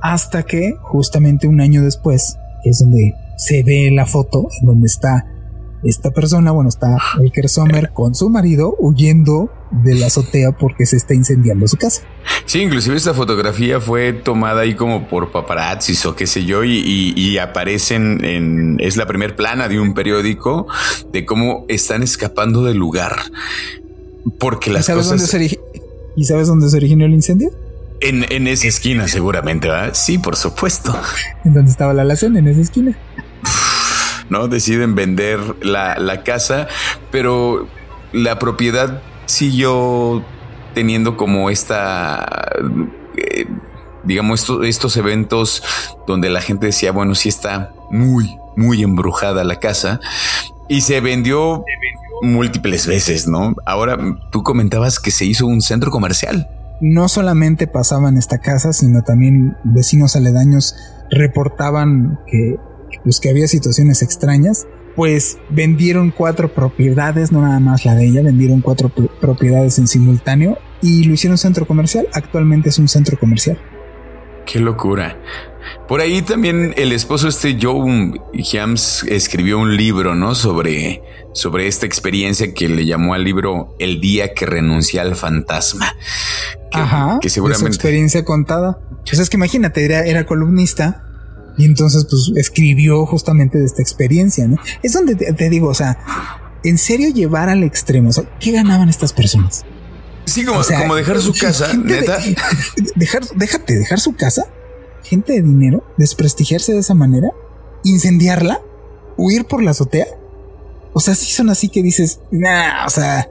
[0.00, 5.26] hasta que justamente un año después, es donde se ve la foto en donde está
[5.82, 10.96] esta persona, bueno, está el Sommer con su marido huyendo de la azotea porque se
[10.96, 12.02] está incendiando su casa.
[12.44, 17.36] Sí, inclusive esta fotografía fue tomada ahí como por paparazzis o qué sé yo y,
[17.38, 20.66] aparecen en es la primer plana de un periódico
[21.12, 23.14] de cómo están escapando del lugar
[24.38, 25.30] porque las sabes cosas.
[25.30, 25.60] Dónde
[26.16, 27.50] ¿Y sabes dónde se originó el incendio?
[28.00, 29.92] En, en esa esquina, seguramente, ¿verdad?
[29.92, 30.98] Sí, por supuesto.
[31.44, 32.38] ¿En dónde estaba la alacena?
[32.38, 32.96] En esa esquina.
[34.28, 34.48] ¿no?
[34.48, 36.68] Deciden vender la, casa,
[37.10, 37.68] pero
[38.12, 40.24] la propiedad siguió
[40.74, 42.26] teniendo como esta,
[43.16, 43.46] eh,
[44.04, 45.62] digamos, estos eventos
[46.06, 50.00] donde la gente decía, bueno, sí está muy, muy embrujada la casa
[50.68, 51.64] y se vendió
[52.22, 53.54] múltiples veces, ¿no?
[53.64, 53.98] Ahora
[54.30, 56.48] tú comentabas que se hizo un centro comercial.
[56.80, 60.76] No solamente pasaba en esta casa, sino también vecinos aledaños
[61.10, 62.56] reportaban que
[63.04, 68.22] los que había situaciones extrañas, pues vendieron cuatro propiedades, no nada más la de ella,
[68.22, 72.08] vendieron cuatro propiedades en simultáneo y lo hicieron centro comercial.
[72.14, 73.60] Actualmente es un centro comercial.
[74.46, 75.20] Qué locura.
[75.88, 78.12] Por ahí también el esposo este Joe
[78.54, 80.34] Hams escribió un libro, ¿no?
[80.34, 81.02] Sobre,
[81.34, 85.94] sobre esta experiencia que le llamó al libro El día que renuncié al fantasma.
[86.72, 87.18] Ajá.
[87.20, 87.68] Que seguramente.
[87.68, 88.78] experiencia contada.
[89.04, 91.05] Pues es que imagínate, era, era columnista
[91.58, 94.56] y entonces, pues, escribió justamente de esta experiencia, ¿no?
[94.82, 95.98] Es donde te, digo, o sea,
[96.64, 99.64] en serio llevar al extremo, o sea, ¿qué ganaban estas personas?
[100.26, 102.18] Sí, como, como dejar su casa, neta.
[102.96, 104.46] dejar, déjate, dejar su casa,
[105.04, 107.30] gente de dinero, desprestigiarse de esa manera,
[107.84, 108.60] incendiarla,
[109.16, 110.06] huir por la azotea.
[110.92, 113.28] O sea, sí son así que dices, nah, o sea,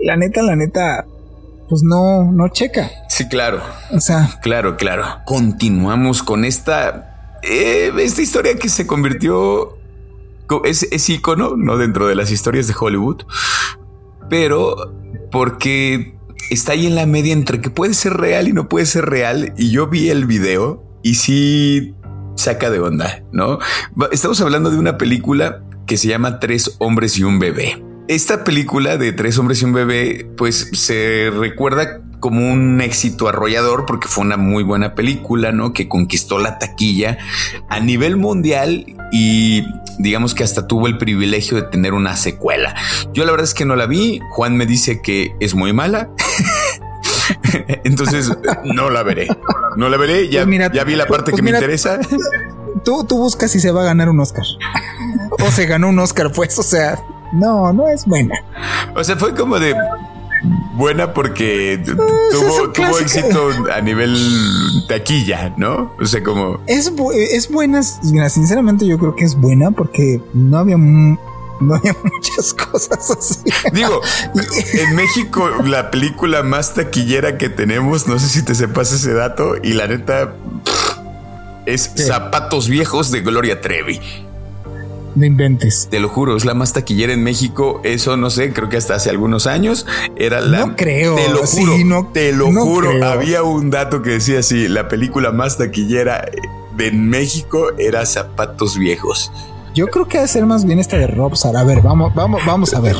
[0.00, 1.06] la neta, la neta,
[1.68, 2.90] pues no, no checa.
[3.08, 3.60] Sí, claro.
[3.90, 5.04] O sea, claro, claro.
[5.24, 7.13] Continuamos con esta
[7.46, 9.78] eh, esta historia que se convirtió
[10.64, 13.22] es, es icono, no dentro de las historias de Hollywood,
[14.28, 14.92] pero
[15.30, 16.14] porque
[16.50, 19.52] está ahí en la media entre que puede ser real y no puede ser real.
[19.56, 21.94] Y yo vi el video y sí
[22.36, 23.58] saca de onda, no?
[24.10, 27.82] Estamos hablando de una película que se llama Tres hombres y un bebé.
[28.08, 33.84] Esta película de Tres hombres y un bebé, pues se recuerda como un éxito arrollador
[33.86, 35.72] porque fue una muy buena película, ¿no?
[35.72, 37.18] Que conquistó la taquilla
[37.68, 39.62] a nivel mundial y
[39.98, 42.74] digamos que hasta tuvo el privilegio de tener una secuela.
[43.12, 44.20] Yo la verdad es que no la vi.
[44.30, 46.10] Juan me dice que es muy mala.
[47.84, 48.30] Entonces
[48.64, 49.28] no la veré.
[49.76, 50.28] No la veré.
[50.28, 52.00] Ya, pues ya vi la parte pues que me interesa.
[52.84, 54.44] Tú, tú buscas si se va a ganar un Oscar.
[55.30, 56.58] o se ganó un Oscar, pues.
[56.58, 56.98] O sea,
[57.34, 58.36] no, no es buena.
[58.94, 59.74] O sea, fue como de
[60.74, 61.82] buena porque
[62.30, 64.16] tuvo, éxito a nivel
[64.88, 65.92] taquilla, ¿no?
[66.00, 66.60] O sea, como...
[66.66, 66.92] Es,
[67.30, 70.76] es buena, sinceramente yo creo que es buena porque no había...
[71.60, 73.38] No había muchas cosas así.
[73.72, 74.00] Digo,
[74.74, 79.54] en México la película más taquillera que tenemos, no sé si te sepas ese dato,
[79.62, 80.34] y la neta
[81.64, 84.00] es Zapatos Viejos de Gloria Trevi.
[85.14, 85.88] No inventes.
[85.90, 87.80] Te lo juro, es la más taquillera en México.
[87.84, 89.86] Eso no sé, creo que hasta hace algunos años
[90.16, 90.66] era la.
[90.66, 91.14] No creo.
[91.16, 91.72] Te lo juro.
[91.84, 93.04] no, te lo juro.
[93.04, 96.26] Había un dato que decía así: la película más taquillera
[96.76, 99.30] de México era Zapatos Viejos.
[99.74, 101.56] Yo creo que debe ser más bien esta de Robsar.
[101.56, 102.94] A ver, vamos, vamos, vamos a ver.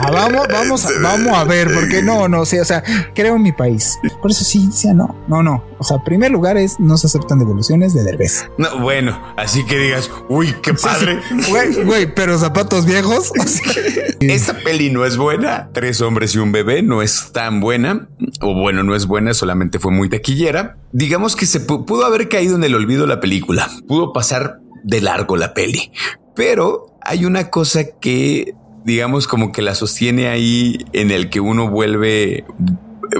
[0.00, 2.82] Ah, vamos, vamos, a, vamos a ver, porque no, no, sí, o sea,
[3.14, 3.98] creo en mi país.
[4.20, 5.62] Por eso sí, sí, no, no, no.
[5.78, 8.50] O sea, primer lugar es no se aceptan devoluciones de Derbez.
[8.58, 11.20] No, bueno, así que digas, uy, qué padre.
[11.48, 13.32] Güey, güey, pero zapatos viejos.
[14.20, 15.70] Esta peli no es buena.
[15.72, 18.08] Tres hombres y un bebé no es tan buena.
[18.40, 20.76] O bueno, no es buena, solamente fue muy taquillera.
[20.92, 23.70] Digamos que se pudo haber caído en el olvido la película.
[23.86, 25.92] Pudo pasar de largo la peli.
[26.34, 28.54] Pero hay una cosa que,
[28.84, 32.44] digamos, como que la sostiene ahí en el que uno vuelve,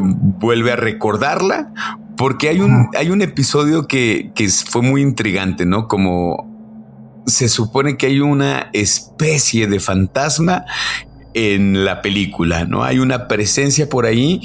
[0.01, 1.73] vuelve a recordarla,
[2.17, 5.89] porque hay un, hay un episodio que, que fue muy intrigante, ¿no?
[5.89, 6.49] Como
[7.27, 10.65] se supone que hay una especie de fantasma
[11.35, 12.83] en la película, ¿no?
[12.83, 14.41] Hay una presencia por ahí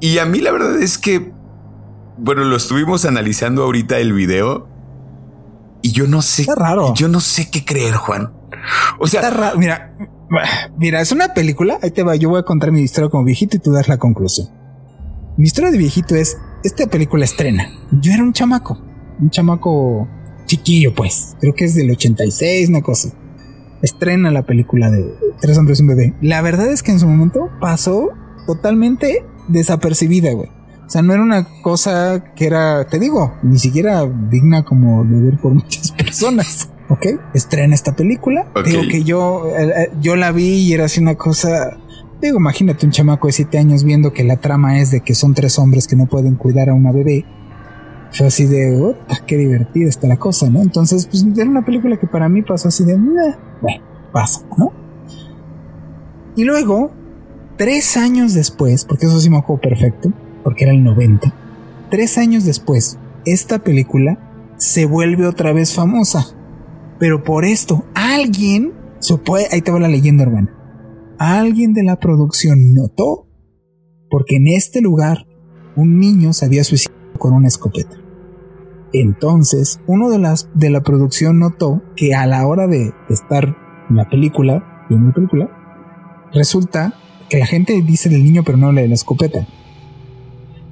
[0.00, 1.32] y a mí la verdad es que,
[2.16, 4.68] bueno, lo estuvimos analizando ahorita el video
[5.82, 6.46] y yo no sé.
[6.56, 6.94] raro.
[6.94, 8.32] Yo no sé qué creer, Juan.
[8.98, 9.58] O sea, Está raro.
[9.58, 9.96] Mira,
[10.76, 11.78] mira, es una película.
[11.82, 12.16] Ahí te va.
[12.16, 14.48] Yo voy a contar mi historia como viejito y tú das la conclusión.
[15.36, 17.70] Mi historia de viejito es esta película estrena.
[18.00, 18.78] Yo era un chamaco,
[19.20, 20.08] un chamaco
[20.46, 21.36] chiquillo, pues.
[21.40, 23.10] Creo que es del 86, una cosa.
[23.80, 26.14] Estrena la película de Tres hombres y un bebé.
[26.20, 28.08] La verdad es que en su momento pasó
[28.46, 30.50] totalmente desapercibida, güey.
[30.88, 35.20] O sea, no era una cosa que era, te digo, ni siquiera digna como de
[35.20, 36.70] ver por muchas personas.
[36.88, 37.06] ¿Ok?
[37.34, 38.50] Estrena esta película.
[38.64, 41.76] Digo que yo, eh, eh, yo la vi y era así una cosa.
[42.22, 45.34] Digo, imagínate un chamaco de siete años viendo que la trama es de que son
[45.34, 47.26] tres hombres que no pueden cuidar a una bebé.
[48.10, 50.62] Fue así de, oh, qué divertida está la cosa, ¿no?
[50.62, 54.72] Entonces, pues era una película que para mí pasó así de, bueno, pasa, ¿no?
[56.34, 56.90] Y luego,
[57.58, 60.10] tres años después, porque eso sí me acuerdo perfecto,
[60.48, 61.34] porque era el 90,
[61.90, 66.24] tres años después, esta película se vuelve otra vez famosa.
[66.98, 68.72] Pero por esto, alguien,
[69.26, 70.50] puede, ahí te va la leyenda urbana,
[71.18, 73.28] alguien de la producción notó,
[74.08, 75.26] porque en este lugar
[75.76, 77.98] un niño se había suicidado con una escopeta.
[78.94, 83.54] Entonces, uno de las de la producción notó que a la hora de estar
[83.90, 86.94] en la película, viendo la película, resulta
[87.28, 89.46] que la gente dice del niño pero no habla de la escopeta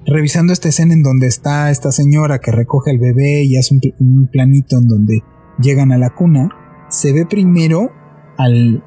[0.06, 4.28] revisando esta escena en donde está esta señora que recoge al bebé y hace un,
[4.28, 5.22] planito en donde
[5.60, 6.48] llegan a la cuna,
[6.88, 7.90] se ve primero
[8.38, 8.84] al,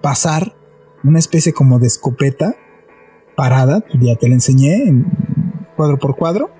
[0.00, 0.54] pasar
[1.02, 2.54] una especie como de escopeta
[3.36, 5.06] parada, ya te la enseñé en
[5.76, 6.50] cuadro por cuadro,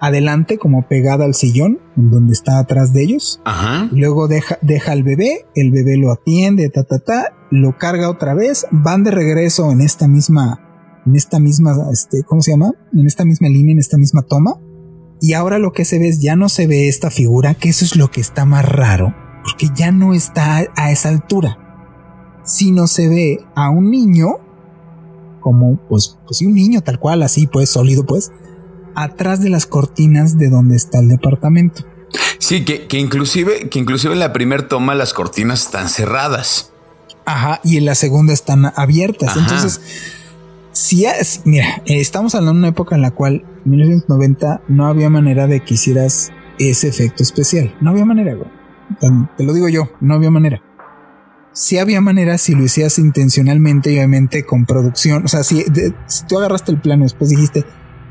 [0.00, 3.40] adelante como pegada al sillón, en donde está atrás de ellos.
[3.44, 3.88] Ajá.
[3.92, 8.34] Luego deja, deja al bebé, el bebé lo atiende, ta, ta, ta, lo carga otra
[8.34, 10.71] vez, van de regreso en esta misma
[11.06, 12.72] en esta misma, este, ¿cómo se llama?
[12.92, 14.54] En esta misma línea, en esta misma toma.
[15.20, 17.84] Y ahora lo que se ve es, ya no se ve esta figura, que eso
[17.84, 23.08] es lo que está más raro, porque ya no está a esa altura, sino se
[23.08, 24.38] ve a un niño,
[25.40, 28.32] como, pues, pues sí, un niño tal cual, así, pues, sólido, pues,
[28.94, 31.84] atrás de las cortinas de donde está el departamento.
[32.38, 36.72] Sí, que, que inclusive, que inclusive en la primera toma las cortinas están cerradas.
[37.24, 39.36] Ajá, y en la segunda están abiertas.
[39.36, 39.80] Entonces,
[40.72, 45.10] si es, mira, estamos hablando de una época en la cual, en 1990, no había
[45.10, 47.74] manera de que hicieras ese efecto especial.
[47.80, 48.50] No había manera, güey.
[49.36, 50.62] Te lo digo yo, no había manera.
[51.52, 55.24] Si había manera si lo hicieras intencionalmente y obviamente con producción.
[55.24, 55.64] O sea, si,
[56.26, 57.66] tú agarraste el plano y después dijiste,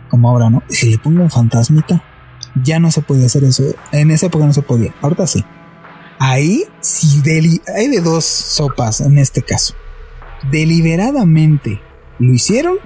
[0.09, 0.61] como ahora, ¿no?
[0.69, 2.03] Si le pongo un fantasmita,
[2.63, 3.63] ya no se podía hacer eso.
[3.91, 4.93] En esa época no se podía.
[5.01, 5.43] Ahorita sí.
[6.19, 7.23] Ahí, si
[7.75, 9.73] hay de dos sopas en este caso.
[10.51, 11.81] Deliberadamente
[12.21, 12.77] ¿Lo hicieron?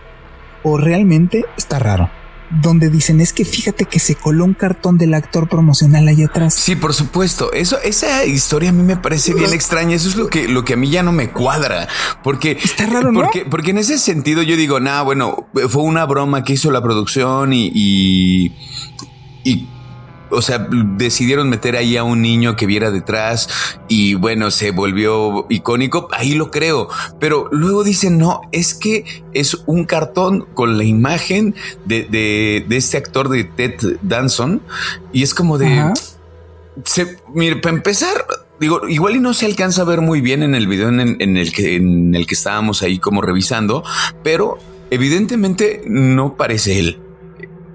[0.63, 2.09] ¿O realmente está raro?
[2.61, 6.53] Donde dicen es que fíjate que se coló un cartón del actor promocional ahí atrás.
[6.53, 7.51] Sí, por supuesto.
[7.51, 9.93] Eso, esa historia a mí me parece bien extraña.
[9.95, 11.89] Eso es lo que, lo que a mí ya no me cuadra.
[12.23, 13.23] Porque está raro, ¿no?
[13.23, 16.81] Porque, porque en ese sentido yo digo, nada, bueno, fue una broma que hizo la
[16.81, 18.55] producción y, y,
[19.43, 19.67] y
[20.29, 23.49] o sea, decidieron meter ahí a un niño que viera detrás
[23.87, 29.57] y bueno, se volvió icónico, ahí lo creo, pero luego dicen, no, es que es
[29.65, 31.55] un cartón con la imagen
[31.85, 34.61] de, de, este actor de Ted Danson.
[35.13, 35.93] Y es como de...
[36.83, 38.25] Se, mire, para empezar,
[38.59, 41.37] digo, igual y no se alcanza a ver muy bien en el video en, en,
[41.37, 43.83] el que en el que estábamos ahí como revisando,
[44.23, 44.57] pero
[44.89, 47.04] evidentemente no parece él.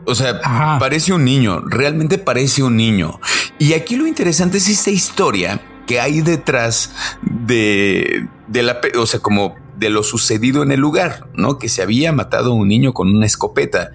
[0.07, 0.40] O sea,
[0.78, 3.20] parece un niño, realmente parece un niño.
[3.59, 6.92] Y aquí lo interesante es esta historia que hay detrás
[7.22, 11.59] de, de la, o sea, como de lo sucedido en el lugar, ¿no?
[11.59, 13.90] Que se había matado un niño con una escopeta.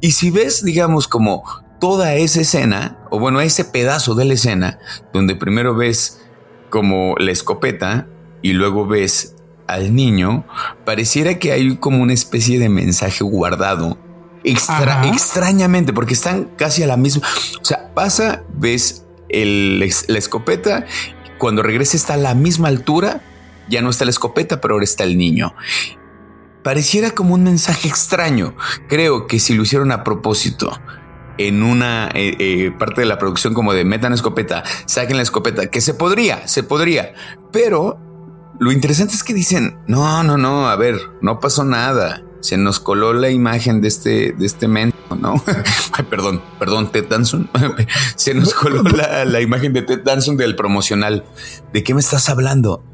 [0.00, 1.44] Y si ves, digamos, como
[1.80, 4.78] toda esa escena, o bueno, ese pedazo de la escena,
[5.12, 6.20] donde primero ves
[6.68, 8.06] como la escopeta
[8.42, 9.34] y luego ves
[9.66, 10.44] al niño,
[10.84, 13.98] pareciera que hay como una especie de mensaje guardado.
[14.44, 17.26] Extrañamente, porque están casi a la misma.
[17.60, 20.86] O sea, pasa, ves la escopeta,
[21.38, 23.22] cuando regresa está a la misma altura,
[23.68, 25.54] ya no está la escopeta, pero ahora está el niño.
[26.62, 28.54] Pareciera como un mensaje extraño.
[28.88, 30.78] Creo que si lo hicieron a propósito,
[31.38, 35.70] en una eh, eh, parte de la producción como de metan escopeta, saquen la escopeta,
[35.70, 37.14] que se podría, se podría,
[37.50, 37.98] pero
[38.58, 42.22] lo interesante es que dicen, no, no, no, a ver, no pasó nada.
[42.40, 45.42] Se nos coló la imagen de este, de este men, ¿no?
[45.92, 47.50] Ay, perdón, perdón, Ted Danson.
[48.16, 51.24] Se nos coló la, la imagen de Ted Danson del promocional.
[51.72, 52.84] ¿De qué me estás hablando?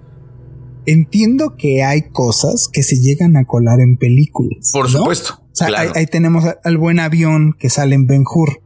[0.86, 4.70] Entiendo que hay cosas que se llegan a colar en películas.
[4.72, 5.34] Por supuesto.
[5.40, 8.60] O sea, ahí, tenemos al buen avión que sale en Ben Hur.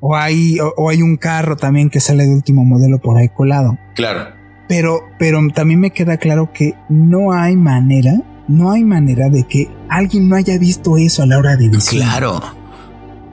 [0.00, 3.78] O hay, o hay un carro también que sale de último modelo por ahí colado.
[3.94, 4.34] Claro.
[4.68, 9.70] Pero, pero también me queda claro que no hay manera, no hay manera de que
[9.88, 12.00] alguien no haya visto eso a la hora de decir.
[12.00, 12.40] Claro.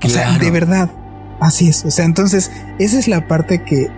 [0.04, 0.92] O sea, de verdad.
[1.40, 1.84] Así es.
[1.86, 3.90] O sea, entonces, esa es la parte que,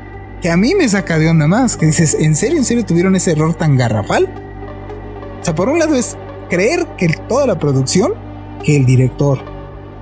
[0.41, 1.77] que a mí me saca de onda más.
[1.77, 4.27] Que dices, ¿en serio, en serio tuvieron ese error tan garrafal?
[5.41, 6.17] O sea, por un lado es
[6.49, 8.13] creer que toda la producción,
[8.63, 9.39] que el director,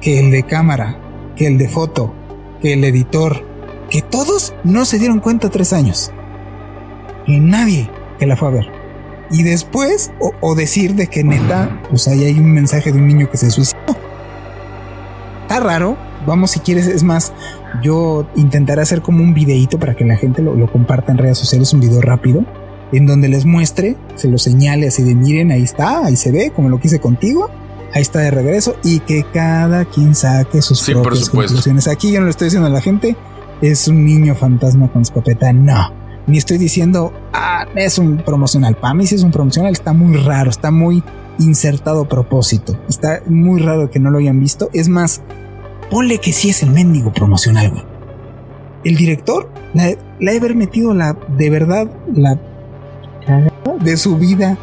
[0.02, 0.98] que el de cámara,
[1.36, 2.14] que el de foto,
[2.62, 3.44] que el editor,
[3.90, 6.12] que todos no se dieron cuenta tres años
[7.26, 7.90] que nadie
[8.20, 8.72] que la fue a ver.
[9.32, 10.12] Y después,
[10.42, 13.50] o, decir de que neta, pues ahí hay un mensaje de un niño que se
[13.50, 13.80] suicidó.
[15.42, 15.98] Está raro.
[16.28, 17.34] Vamos, si quieres, es más,
[17.84, 21.38] yo intentaré hacer como un videíto para que la gente lo, lo comparta en redes
[21.38, 22.44] sociales, un video rápido,
[22.92, 26.52] en donde les muestre, se lo señale así de miren, ahí está, ahí se ve,
[26.56, 27.52] como lo quise contigo,
[27.94, 31.88] ahí está de regreso, y que cada quien saque sus propias conclusiones.
[31.88, 33.16] Aquí yo no le estoy diciendo a la gente,
[33.62, 38.76] es un niño fantasma con escopeta, no ni estoy diciendo, ah, es un promocional.
[38.76, 41.04] Para mí si es un promocional, está muy raro, está muy
[41.40, 42.80] insertado a propósito.
[42.90, 44.70] Está muy raro que no lo hayan visto.
[44.74, 45.22] Es más,
[45.90, 47.84] ponle que sí es el mendigo promocional, güey.
[48.84, 52.40] El director la, la ha haber metido la, de verdad, la
[53.82, 54.58] de su vida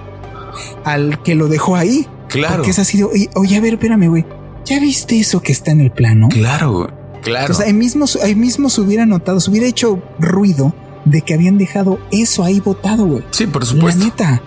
[0.85, 2.07] al que lo dejó ahí.
[2.29, 2.57] Claro.
[2.57, 4.25] Porque es así oye, oye, a ver, espérame, güey.
[4.65, 6.29] ¿Ya viste eso que está en el plano?
[6.29, 6.89] Claro,
[7.23, 7.53] claro.
[7.53, 10.73] Sea, ahí mismo, ahí mismo se hubiera notado, se hubiera hecho ruido
[11.05, 13.25] de que habían dejado eso ahí botado, güey.
[13.31, 13.99] Sí, por supuesto.
[13.99, 14.43] La neta,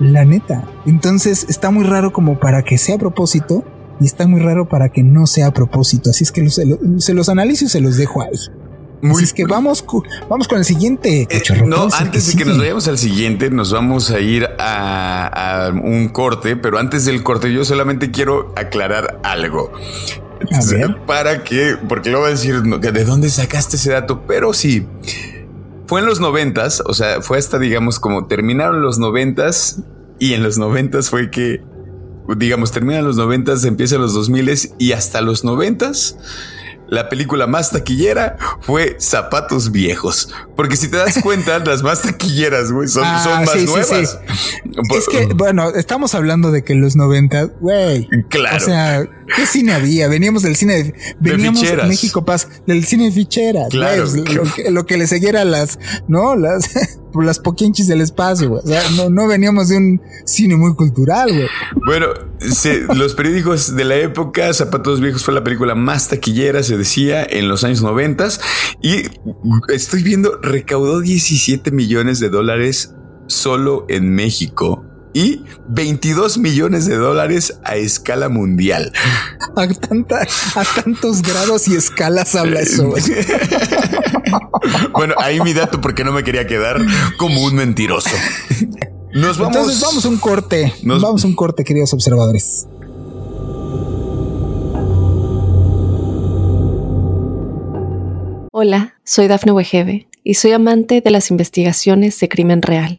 [0.00, 0.64] la neta.
[0.86, 3.64] Entonces está muy raro como para que sea a propósito
[4.00, 6.10] y está muy raro para que no sea a propósito.
[6.10, 8.30] Así es que se los analizo y se los dejo ahí.
[9.02, 9.84] Muy Así es que vamos,
[10.28, 11.28] vamos con el siguiente.
[11.30, 16.08] Eh, no, antes de que nos vayamos al siguiente, nos vamos a ir a, un
[16.08, 19.70] corte, pero antes del corte yo solamente quiero aclarar algo.
[20.52, 20.96] A ver.
[21.06, 24.22] Para que, porque lo va a decir, ¿de dónde sacaste ese dato?
[24.26, 24.86] Pero sí,
[25.86, 29.82] fue en los noventas, o sea, fue hasta, digamos, como terminaron los noventas
[30.18, 31.62] y en los noventas fue que,
[32.36, 36.18] digamos, terminan los noventas, empiezan los dos miles y hasta los noventas
[36.88, 40.30] la película más taquillera fue Zapatos Viejos.
[40.54, 43.90] Porque si te das cuenta, las más taquilleras, güey, son, ah, más nuevas.
[43.92, 48.08] es que, bueno, estamos hablando de que los 90, güey.
[48.28, 48.56] Claro.
[48.56, 50.08] O sea, ¿qué cine había?
[50.08, 53.68] Veníamos del cine de, veníamos de México Paz, del cine de ficheras.
[53.70, 54.04] Claro.
[54.70, 55.78] lo, que, le siguiera las,
[56.08, 56.36] ¿no?
[56.36, 56.70] Las,
[57.24, 58.52] las poquinchis del espacio.
[58.52, 61.48] O sea, no, no veníamos de un cine muy cultural, güey.
[61.86, 62.06] Bueno,
[62.94, 67.48] los periódicos de la época, Zapatos Viejos fue la película más taquillera, se decía, en
[67.48, 68.16] los años 90
[68.82, 69.02] y
[69.68, 72.94] estoy viendo, recaudó 17 millones de dólares
[73.26, 74.85] solo en México
[75.16, 78.92] y 22 millones de dólares a escala mundial.
[79.56, 80.20] A, tanta,
[80.54, 82.86] a tantos grados y escalas habla eso.
[84.92, 86.84] bueno, ahí mi dato porque no me quería quedar
[87.16, 88.10] como un mentiroso.
[89.14, 89.56] Nos vamos.
[89.56, 90.74] Entonces vamos a un corte.
[90.82, 92.66] Nos vamos a un corte, queridos observadores.
[98.52, 102.98] Hola, soy Dafne Wegebe y soy amante de las investigaciones de crimen real.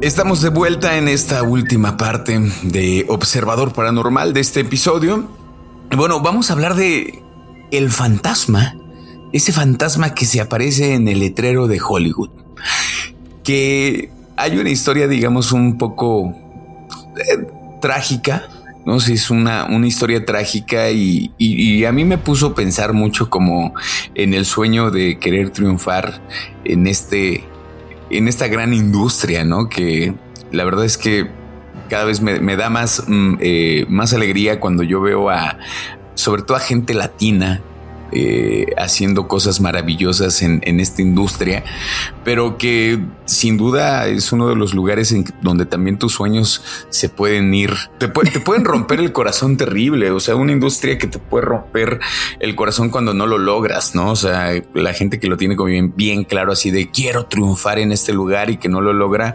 [0.00, 5.28] Estamos de vuelta en esta última parte de Observador Paranormal de este episodio.
[5.96, 7.22] Bueno, vamos a hablar de
[7.70, 8.76] el fantasma
[9.34, 12.30] ese fantasma que se aparece en el letrero de Hollywood.
[13.42, 16.32] Que hay una historia, digamos, un poco
[17.16, 17.44] eh,
[17.80, 18.48] trágica,
[18.86, 19.00] ¿no?
[19.00, 23.28] sé, es una, una historia trágica y, y, a mí me puso a pensar mucho
[23.28, 23.74] como
[24.14, 26.22] en el sueño de querer triunfar
[26.64, 27.42] en este,
[28.10, 29.68] en esta gran industria, ¿no?
[29.68, 30.14] Que
[30.52, 31.28] la verdad es que
[31.88, 35.58] cada vez me, da más, mm, eh, más alegría cuando yo veo a,
[36.14, 37.60] sobre todo a gente latina,
[38.16, 41.64] eh, haciendo cosas maravillosas en, esta industria,
[42.22, 47.08] pero que sin duda es uno de los lugares en donde también tus sueños se
[47.08, 51.44] pueden ir, te, pueden romper el corazón terrible, o sea, una industria que te puede
[51.44, 51.98] romper
[52.38, 54.12] el corazón cuando no lo logras, ¿no?
[54.12, 57.90] O sea, la gente que lo tiene como bien, claro así de quiero triunfar en
[57.90, 59.34] este lugar y que no lo logra,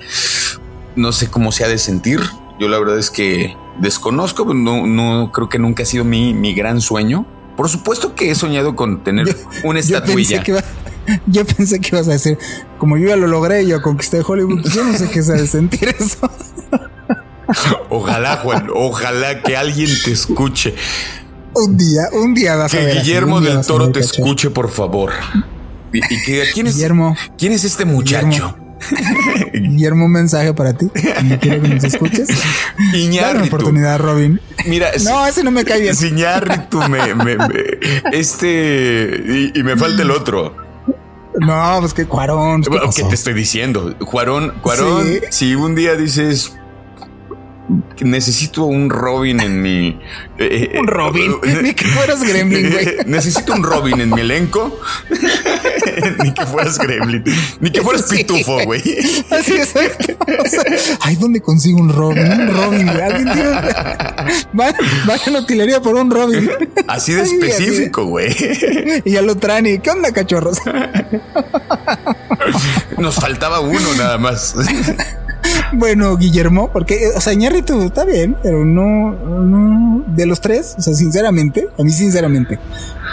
[0.95, 2.21] no sé cómo se ha de sentir.
[2.61, 6.79] Yo la verdad es que desconozco, no, no creo que nunca ha sido mi gran
[6.79, 7.25] sueño
[7.59, 9.35] por supuesto que he soñado con tener
[9.65, 10.41] una estatuilla.
[11.27, 12.37] Yo pensé, que ibas a decir,
[12.77, 15.45] como yo ya lo logré, yo conquisté Hollywood, pues yo no sé qué se de
[15.45, 16.31] sentir eso.
[17.89, 20.73] Ojalá, Juan, ojalá que alguien te escuche.
[21.53, 22.95] Un día, un día vas que a ver.
[22.95, 25.11] Guillermo del Toro te escuche, por favor.
[25.91, 28.25] Y, que quién es, Guillermo, quién es este muchacho.
[28.25, 28.68] Guillermo,
[29.93, 30.87] un mensaje para ti.
[31.41, 32.27] Quiero que nos escuches.
[32.93, 34.39] Dale una oportunidad, Robin.
[34.65, 35.95] Mira, no, ese no me cae bien.
[36.01, 37.37] Iñárritu me, me,
[38.11, 40.55] este y, me falta el otro.
[41.39, 42.63] No, pues que Cuarón.
[42.63, 43.95] ¿Qué, te estoy diciendo?
[43.99, 46.58] Cuarón, Cuarón, si un día dices
[48.01, 49.99] necesito un Robin en mi.
[50.37, 51.35] Eh, un Robin.
[51.61, 52.87] Ni que fueras Gremlin, güey.
[53.05, 54.79] necesito un Robin en mi elenco.
[56.23, 57.23] Ni que fueras Gremlin.
[57.59, 58.81] Ni que fueras Pitufo, güey.
[59.29, 59.73] Así es.
[61.01, 62.31] ay, ¿dónde consigo un Robin?
[62.31, 63.01] Un Robin, güey.
[63.01, 63.51] Alguien tiene.
[64.53, 66.49] Vaya a la utilería por un Robin.
[66.87, 68.35] Así de específico, güey.
[69.05, 69.81] Y ya lo traen.
[69.81, 70.59] ¿Qué onda, cachorros?
[72.97, 74.55] Nos faltaba uno nada más.
[75.73, 77.33] Bueno, Guillermo, porque, o sea,
[77.65, 82.59] tú está bien, pero no, no, de los tres, o sea, sinceramente, a mí sinceramente,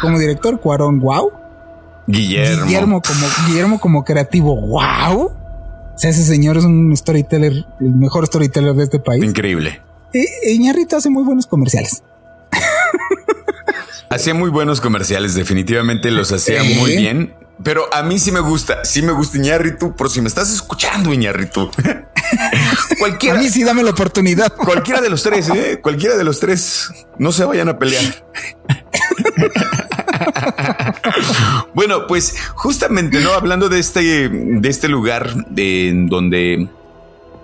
[0.00, 1.30] como director, Cuarón, wow.
[2.06, 2.66] Guillermo.
[2.66, 5.22] Guillermo como, Guillermo como creativo, wow.
[5.24, 9.24] O sea, ese señor es un storyteller, el mejor storyteller de este país.
[9.24, 9.80] Increíble.
[10.12, 12.02] E, Iñarrito hace muy buenos comerciales.
[14.08, 17.34] Hacía muy buenos comerciales, definitivamente los hacía muy bien.
[17.62, 21.12] Pero a mí sí me gusta, sí me gusta Iñarritu, por si me estás escuchando,
[21.12, 21.70] Iñarritu.
[22.98, 23.38] cualquiera.
[23.38, 24.52] A mí sí dame la oportunidad.
[24.56, 25.80] Cualquiera de los tres, ¿eh?
[25.80, 26.90] cualquiera de los tres.
[27.18, 28.02] No se vayan a pelear.
[31.74, 33.32] bueno, pues justamente, ¿no?
[33.32, 36.68] Hablando de este, de este lugar de, en donde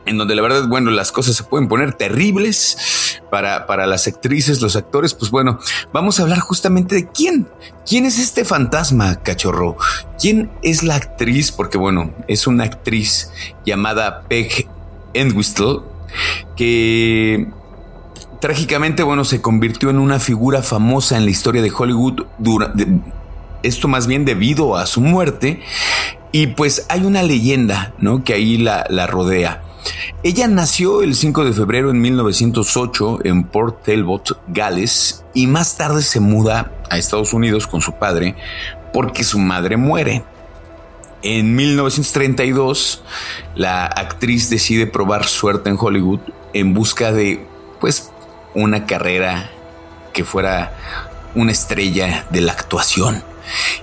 [0.07, 4.61] en donde la verdad, bueno, las cosas se pueden poner terribles para, para las actrices,
[4.61, 5.59] los actores, pues bueno,
[5.93, 7.49] vamos a hablar justamente de quién,
[7.89, 9.77] quién es este fantasma, cachorro,
[10.21, 13.31] quién es la actriz, porque bueno, es una actriz
[13.65, 14.69] llamada Peg
[15.15, 15.81] Entwistle,
[16.57, 17.49] que
[18.41, 22.25] trágicamente, bueno, se convirtió en una figura famosa en la historia de Hollywood,
[23.63, 25.63] esto más bien debido a su muerte,
[26.33, 28.25] y pues hay una leyenda, ¿no?
[28.25, 29.63] Que ahí la, la rodea.
[30.23, 36.03] Ella nació el 5 de febrero en 1908 en Port Talbot, Gales, y más tarde
[36.03, 38.37] se muda a Estados Unidos con su padre
[38.93, 40.25] porque su madre muere.
[41.23, 43.03] En 1932,
[43.55, 46.21] la actriz decide probar suerte en Hollywood
[46.53, 47.47] en busca de,
[47.81, 48.11] pues,
[48.55, 49.51] una carrera
[50.13, 50.73] que fuera
[51.35, 53.23] una estrella de la actuación.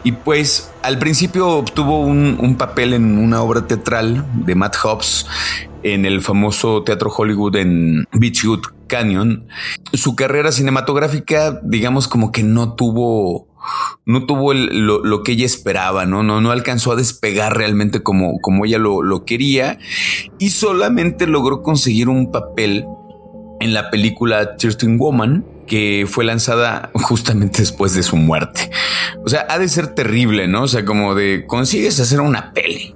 [0.04, 5.26] Y pues al principio obtuvo un, un, papel en una obra teatral de Matt Hobbs
[5.84, 9.48] en el famoso Teatro Hollywood en Beachwood Canyon.
[9.94, 13.48] Su carrera cinematográfica, digamos como que no tuvo
[14.06, 16.24] no tuvo lo, que ella esperaba, ¿no?
[16.24, 19.78] No, no alcanzó a despegar realmente como, como ella lo, lo quería
[20.40, 22.86] y solamente logró conseguir un papel
[23.60, 28.72] en la película Thirteen Woman, que fue lanzada justamente después de su muerte.
[29.24, 30.64] O sea, ha de ser terrible, ¿no?
[30.64, 32.96] O sea, como de consigues hacer una peli,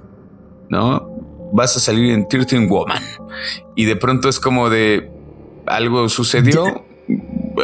[0.68, 1.13] ¿no?
[1.54, 3.02] Vas a salir en 13 Woman.
[3.76, 5.10] Y de pronto es como de
[5.66, 6.84] algo sucedió,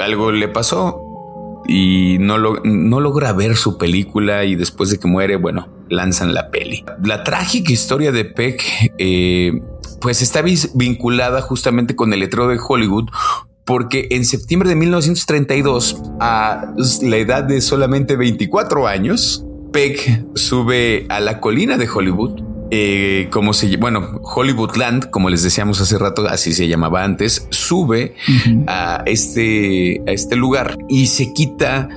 [0.00, 1.00] algo le pasó
[1.68, 6.34] y no, lo, no logra ver su película y después de que muere, bueno, lanzan
[6.34, 6.84] la peli.
[7.04, 8.62] La trágica historia de Peck,
[8.98, 9.52] eh,
[10.00, 10.42] pues está
[10.74, 13.08] vinculada justamente con el letrero de Hollywood
[13.64, 21.20] porque en septiembre de 1932, a la edad de solamente 24 años, Peck sube a
[21.20, 26.52] la colina de Hollywood eh, como se bueno, Hollywoodland, como les decíamos hace rato, así
[26.52, 28.14] se llamaba antes, sube
[28.66, 31.88] a este a este lugar y se quita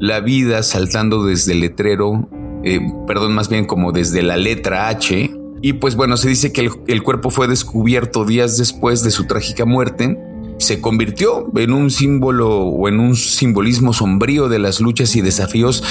[0.00, 2.28] la vida saltando desde el letrero
[2.64, 5.30] eh, perdón, más bien como desde la letra H.
[5.60, 9.64] Y pues bueno, se dice que el, cuerpo fue descubierto días después de su trágica
[9.64, 10.18] muerte.
[10.58, 15.84] Se convirtió en un símbolo o en un simbolismo sombrío de las luchas y desafíos,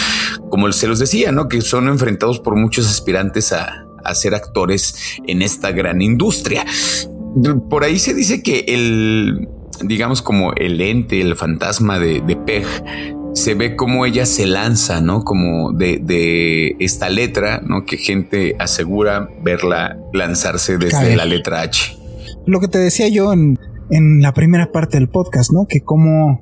[0.49, 1.47] como se los decía, ¿no?
[1.47, 6.65] Que son enfrentados por muchos aspirantes a, a ser actores en esta gran industria.
[7.69, 9.47] Por ahí se dice que el,
[9.83, 12.65] digamos como el ente, el fantasma de, de Peg,
[13.37, 15.23] se ve como ella se lanza, ¿no?
[15.23, 17.85] Como de, esta letra, ¿no?
[17.85, 21.95] Que gente asegura verla lanzarse desde la letra H.
[22.45, 23.59] Lo que te decía yo en,
[23.91, 25.67] en la primera parte del podcast, ¿no?
[25.67, 26.41] Que como,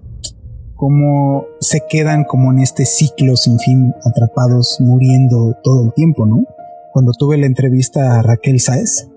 [0.75, 6.45] como se quedan como en este ciclo sin fin, atrapados, muriendo todo el tiempo, ¿no?
[6.95, 9.09] Cuando tuve la entrevista a Raquel Saez,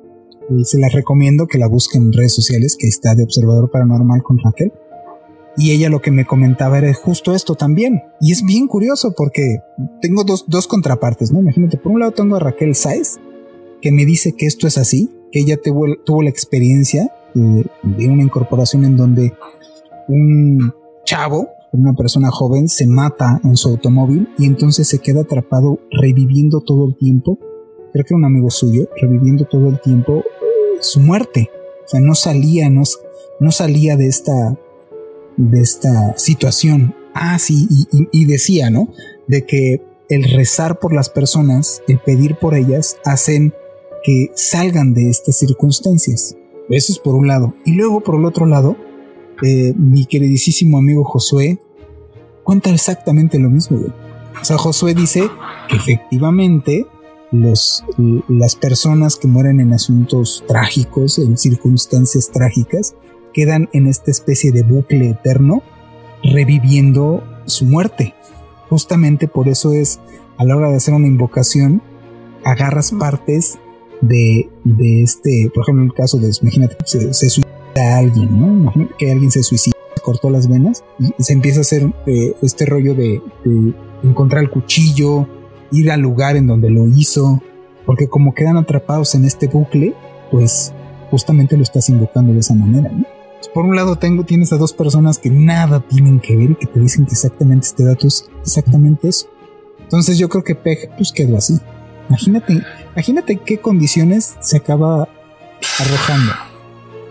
[0.51, 4.20] y se la recomiendo que la busquen en redes sociales, que está de observador paranormal
[4.24, 4.72] con Raquel.
[5.57, 8.03] Y ella lo que me comentaba era justo esto también.
[8.20, 9.59] Y es bien curioso porque
[10.03, 11.39] tengo dos, dos contrapartes, ¿no?
[11.39, 13.20] Imagínate, por un lado tengo a Raquel Saez,
[13.81, 18.09] que me dice que esto es así, que ella tuvo, tuvo la experiencia de, de
[18.09, 19.35] una incorporación en donde
[20.09, 20.74] un
[21.05, 26.61] chavo, una persona joven, se mata en su automóvil y entonces se queda atrapado reviviendo
[26.61, 27.39] todo el tiempo.
[28.05, 30.22] Que era un amigo suyo, reviviendo todo el tiempo
[30.80, 31.51] su muerte.
[31.84, 32.82] O sea, no salía, no,
[33.40, 34.57] no salía de esta,
[35.36, 36.94] de esta situación.
[37.14, 37.66] Ah, sí,
[38.12, 38.88] y, decía, ¿no?
[39.26, 43.53] De que el rezar por las personas, el pedir por ellas, hacen
[44.05, 46.36] que salgan de estas circunstancias.
[46.68, 47.55] Eso es por un lado.
[47.64, 48.76] Y luego, por el otro lado,
[49.42, 51.59] eh, mi queridísimo amigo Josué
[52.44, 53.80] cuenta exactamente lo mismo.
[54.40, 55.28] O sea, Josué dice
[55.68, 56.86] que efectivamente
[57.31, 57.85] los,
[58.29, 62.95] las personas que mueren en asuntos trágicos, en circunstancias trágicas,
[63.33, 65.62] quedan en esta especie de bucle eterno,
[66.22, 68.14] reviviendo su muerte.
[68.68, 70.01] Justamente por eso es,
[70.37, 71.83] a la hora de hacer una invocación,
[72.45, 73.59] agarras partes
[74.01, 78.41] de, de este, por ejemplo, en el caso de, imagínate, se, se suicida a alguien,
[78.41, 78.47] ¿no?
[78.47, 82.64] Imagínate que alguien se suicida, cortó las venas, y se empieza a hacer eh, este
[82.66, 85.29] rollo de, de encontrar el cuchillo,
[85.71, 87.43] ir al lugar en donde lo hizo,
[87.87, 89.95] porque como quedan atrapados en este bucle,
[90.31, 90.73] pues
[91.11, 93.05] justamente lo estás invocando de esa manera, ¿no?
[93.39, 96.55] Pues, por un lado tengo, tienes a dos personas que nada tienen que ver y
[96.57, 99.27] que te dicen que exactamente este dato es exactamente eso.
[99.81, 101.59] Entonces yo creo que Peg pues quedó así.
[102.09, 102.62] Imagínate,
[102.93, 105.09] imagínate qué condiciones se acaba
[105.79, 106.33] arrojando.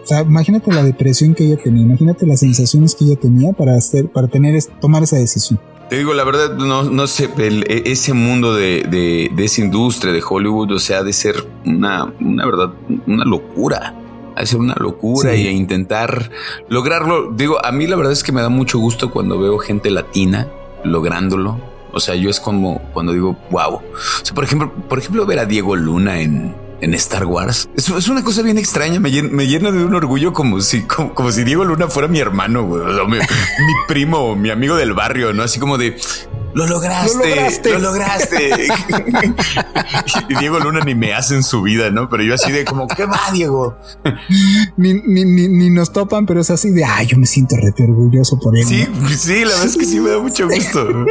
[0.04, 3.76] O sea, imagínate la depresión que ella tenía, imagínate las sensaciones que ella tenía para
[3.76, 5.60] hacer, para tener, tomar esa decisión.
[5.90, 8.84] Te digo, la verdad, no, no sé, e, ese mundo de,
[9.34, 12.72] de, esa industria de Hollywood, o sea, de ser una, una verdad,
[13.06, 13.96] una locura.
[14.36, 16.30] Ha ser una locura y a intentar
[16.70, 17.32] lograrlo.
[17.32, 20.48] Digo, a mí la verdad es que me da mucho gusto cuando veo gente latina
[20.84, 21.60] lográndolo.
[21.92, 23.76] O sea, yo es como cuando digo, wow.
[23.76, 23.82] O
[24.22, 27.70] sea, por ejemplo, por ejemplo, ver a Diego Luna en, en Star Wars.
[27.76, 29.00] Es, es, una cosa bien extraña.
[29.00, 32.64] Me llena, de un orgullo como si, como, si Diego Luna fuera mi hermano,
[33.08, 33.18] mi,
[33.88, 35.98] primo, mi amigo del barrio, no así como de
[36.54, 38.50] lo lograste, lo lograste.
[40.30, 42.10] y Diego Luna ni me hace en su vida, no?
[42.10, 43.78] Pero yo así de como, ¿qué va, Diego?
[44.78, 48.40] ni, ni, ni, nos topan, pero es así de, ay, yo me siento rete orgulloso
[48.40, 48.66] por él.
[48.66, 51.06] Sí, sí, la verdad es que sí me da mucho gusto.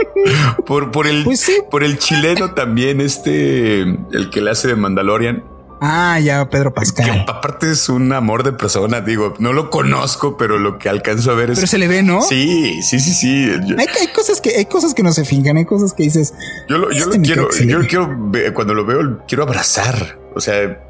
[0.67, 5.56] por, por el, pues por el chileno también, este, el que le hace de Mandalorian
[5.81, 7.05] Ah, ya, Pedro Pascal.
[7.05, 11.31] Que aparte es un amor de persona, digo, no lo conozco, pero lo que alcanzo
[11.31, 11.59] a ver es.
[11.59, 12.23] Pero se le ve, ¿no?
[12.23, 13.51] Sí, sí, sí, sí.
[13.77, 16.35] hay, cosas que hay cosas que no se fingan, hay cosas que dices.
[16.69, 20.19] Yo lo, yo este quiero, yo quiero cuando lo veo, quiero abrazar.
[20.35, 20.81] O sea,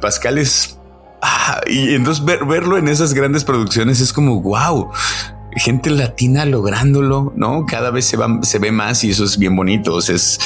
[0.00, 0.78] Pascal es.
[1.22, 4.90] Ah, y entonces verlo en esas grandes producciones es como wow
[5.56, 7.66] gente latina lográndolo, ¿no?
[7.66, 9.98] Cada vez se, va, se ve más y eso es bien bonito.
[9.98, 10.38] es,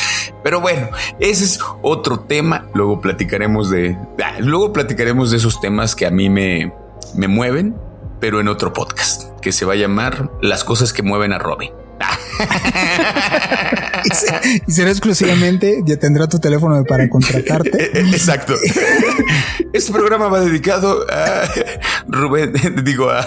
[0.43, 0.89] pero bueno,
[1.21, 2.67] ese es otro tema.
[2.75, 6.73] Luego platicaremos de, ah, luego platicaremos de esos temas que a mí me,
[7.15, 7.77] me mueven,
[8.21, 11.71] pero en otro podcast que se va a llamar Las cosas que mueven a Robin
[14.67, 18.01] y, será exclusivamente, ya tendrá tu teléfono para contratarte.
[18.01, 18.55] Exacto.
[19.73, 21.43] Este programa va dedicado a
[22.09, 22.53] Rubén,
[22.85, 23.25] digo, a,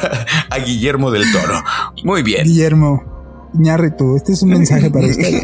[0.66, 1.62] Guillermo del Toro.
[2.04, 2.46] Muy bien.
[2.46, 3.04] Guillermo.
[3.98, 5.44] tú este es un mensaje para usted.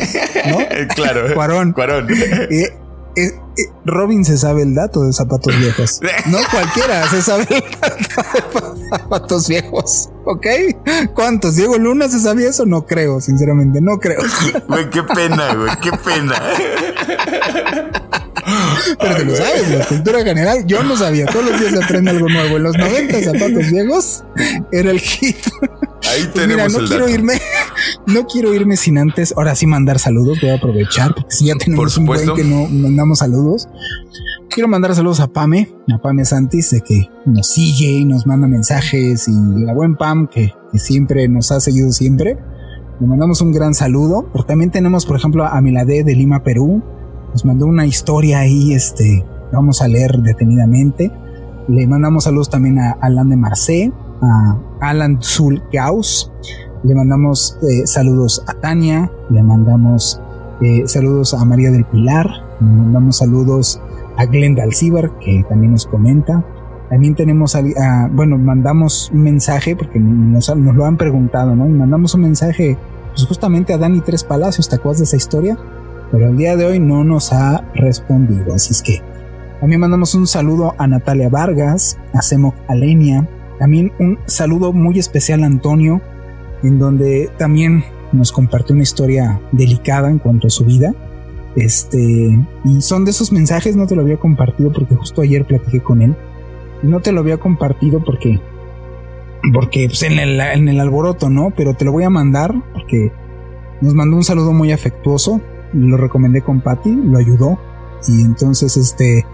[0.50, 0.58] ¿no?
[0.96, 1.34] Claro.
[1.34, 1.74] Cuarón.
[1.74, 2.08] Cuarón.
[2.12, 2.70] Eh,
[3.16, 3.32] eh,
[3.86, 6.00] Robin se sabe el dato de zapatos viejos.
[6.28, 10.10] No cualquiera se sabe el dato de zapatos viejos.
[10.26, 10.46] ¿Ok?
[11.14, 11.56] ¿Cuántos?
[11.56, 12.66] ¿Diego Luna se sabía eso?
[12.66, 14.22] No creo, sinceramente, no creo.
[14.68, 16.36] Güey, qué pena, güey, qué pena.
[19.00, 21.26] Pero te lo sabes, la cultura general, yo no sabía.
[21.26, 22.58] Todos los días se aprende algo nuevo.
[22.58, 24.24] En los 90 zapatos viejos
[24.72, 25.38] era el hit.
[26.10, 27.34] Ahí pues tenemos mira, no quiero irme,
[28.06, 31.56] no quiero irme sin antes, ahora sí mandar saludos, voy a aprovechar, porque si ya
[31.56, 33.68] tenemos un buen que no mandamos saludos.
[34.50, 38.48] Quiero mandar saludos a Pame, a Pame Santis, de que nos sigue y nos manda
[38.48, 39.32] mensajes, y
[39.64, 42.38] la buen Pam, que, siempre nos ha seguido siempre.
[43.00, 46.84] Le mandamos un gran saludo, pero también tenemos, por ejemplo, a Milade de Lima, Perú.
[47.32, 51.12] Nos mandó una historia ahí, este, vamos a leer detenidamente.
[51.68, 56.32] Le mandamos saludos también a Alan de Marcé, a Alan Zul Gauss.
[56.84, 60.22] Le mandamos eh, saludos a Tania, le mandamos
[60.62, 62.28] eh, saludos a María del Pilar,
[62.60, 63.82] le mandamos saludos
[64.18, 66.44] a Glenda Alcibar, que también nos comenta.
[66.90, 67.58] También tenemos,
[68.14, 71.68] bueno, mandamos un mensaje, porque nos, lo han preguntado, ¿no?
[71.68, 72.78] Mandamos un mensaje,
[73.14, 75.58] pues justamente a Dani Tres Palacios, ¿te acuerdas de esa historia?
[76.12, 79.02] Pero el día de hoy no nos ha respondido, así es que
[79.60, 83.28] también mandamos un saludo a Natalia Vargas, a Semo Alenia,
[83.60, 86.00] también un saludo muy especial a Antonio,
[86.64, 90.94] en donde también nos compartió una historia delicada en cuanto a su vida.
[91.56, 95.82] Este, y son de esos mensajes, no te lo había compartido porque justo ayer platiqué
[95.82, 96.16] con él.
[96.84, 98.40] No te lo había compartido porque,
[99.54, 101.52] porque pues, en, el, en el alboroto, ¿no?
[101.56, 103.12] Pero te lo voy a mandar porque
[103.82, 105.42] nos mandó un saludo muy afectuoso.
[105.74, 107.60] Lo recomendé con Patty, lo ayudó.
[108.08, 109.26] Y entonces, este,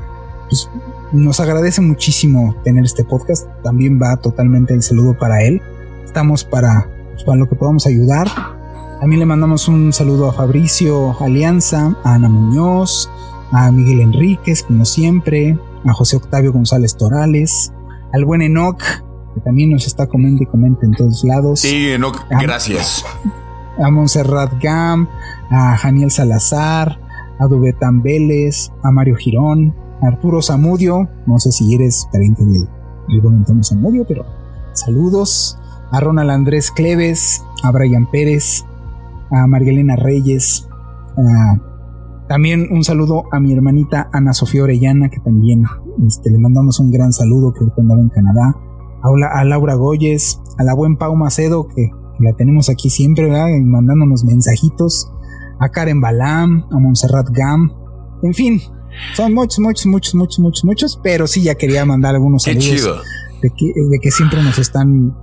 [0.50, 0.70] pues,
[1.12, 3.48] nos agradece muchísimo tener este podcast.
[3.64, 5.62] También va totalmente el saludo para él.
[6.04, 8.28] Estamos para, pues, para lo que podamos ayudar.
[9.00, 13.10] También le mandamos un saludo a Fabricio Alianza, a Ana Muñoz,
[13.52, 17.74] a Miguel Enríquez, como siempre, a José Octavio González Torales,
[18.14, 18.82] al buen Enoch,
[19.36, 21.60] que también nos está comiendo y comenta en todos lados.
[21.60, 23.04] Sí, Enoch, gracias.
[23.80, 25.08] A Montserrat Gam,
[25.50, 27.00] a Janiel Salazar,
[27.40, 32.68] a Dubetan Vélez, a Mario Girón, Arturo Zamudio, no sé si eres pariente del,
[33.22, 34.26] buen Antonio Zamudio, pero
[34.74, 35.60] saludos.
[35.92, 38.66] A Ronald Andrés Cleves, a Brian Pérez,
[39.30, 40.68] a Margelena Reyes,
[42.28, 45.66] también un saludo a mi hermanita Ana Sofía Orellana, que también
[46.08, 48.56] este, le mandamos un gran saludo, que ahorita andaba en Canadá.
[49.04, 53.48] A, a Laura Goyes, a la buen Pau Macedo, que, la tenemos aquí siempre, ¿verdad?
[53.64, 55.10] mandándonos mensajitos.
[55.60, 57.72] A Karen Balam, a Montserrat Gam.
[58.22, 58.62] En fin,
[59.16, 63.02] son muchos, muchos, muchos, muchos, muchos, muchos, pero sí ya quería mandar algunos saludos.
[63.42, 65.14] De que, de que siempre nos están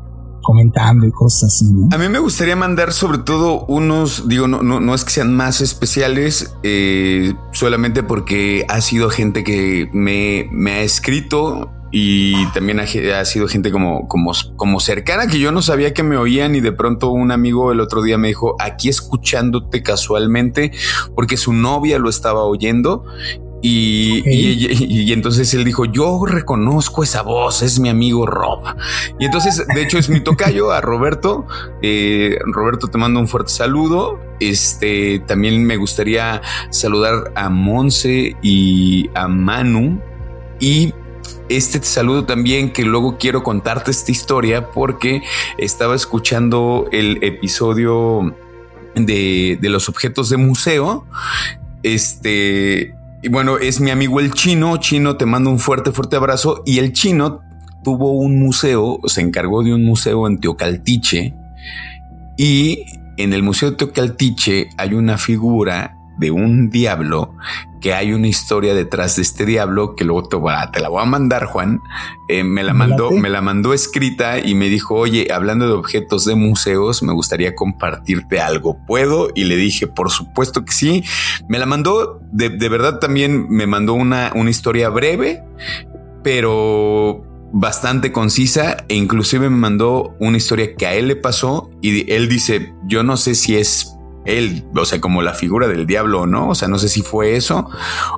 [0.43, 4.81] comentando y cosas así, A mí me gustaría mandar sobre todo unos, digo, no, no,
[4.81, 10.73] no es que sean más especiales, eh, solamente porque ha sido gente que me, me
[10.73, 12.85] ha escrito y también ha,
[13.19, 16.61] ha, sido gente como, como, como cercana que yo no sabía que me oían y
[16.61, 20.73] de pronto un amigo el otro día me dijo aquí escuchándote casualmente
[21.15, 23.05] porque su novia lo estaba oyendo
[23.63, 28.63] y, y, entonces él dijo, yo reconozco esa voz, es mi amigo Rob.
[29.19, 31.47] Y entonces, de hecho, es mi tocayo a Roberto.
[31.83, 34.19] Eh, Roberto, te mando un fuerte saludo.
[34.41, 40.01] Este, también me gustaría saludar a Monse y a Manu.
[40.59, 40.95] Y
[41.49, 45.23] este saludo también que luego quiero contarte esta historia porque
[45.59, 48.35] estaba escuchando el episodio
[48.95, 51.07] de, de los objetos de museo.
[51.83, 54.77] Este, y bueno, es mi amigo el chino.
[54.77, 56.63] Chino, te mando un fuerte, fuerte abrazo.
[56.65, 57.41] Y el chino
[57.83, 61.35] tuvo un museo, se encargó de un museo en Teocaltiche.
[62.37, 62.85] Y
[63.17, 67.35] en el Museo de Teocaltiche hay una figura de un diablo
[67.81, 70.37] que hay una historia detrás de este diablo que luego te,
[70.73, 71.81] te la voy a mandar, Juan.
[72.29, 76.27] Eh, me la mandó, me la mandó escrita y me dijo, oye, hablando de objetos
[76.27, 78.79] de museos, me gustaría compartirte algo.
[78.87, 79.31] ¿Puedo?
[79.35, 81.05] Y le dije, por supuesto que sí.
[81.49, 85.43] Me la mandó, de, de verdad también me mandó una, una historia breve,
[86.23, 92.11] pero bastante concisa e inclusive me mandó una historia que a él le pasó y
[92.13, 96.27] él dice, yo no sé si es él, o sea, como la figura del diablo,
[96.27, 96.49] ¿no?
[96.49, 97.69] O sea, no sé si fue eso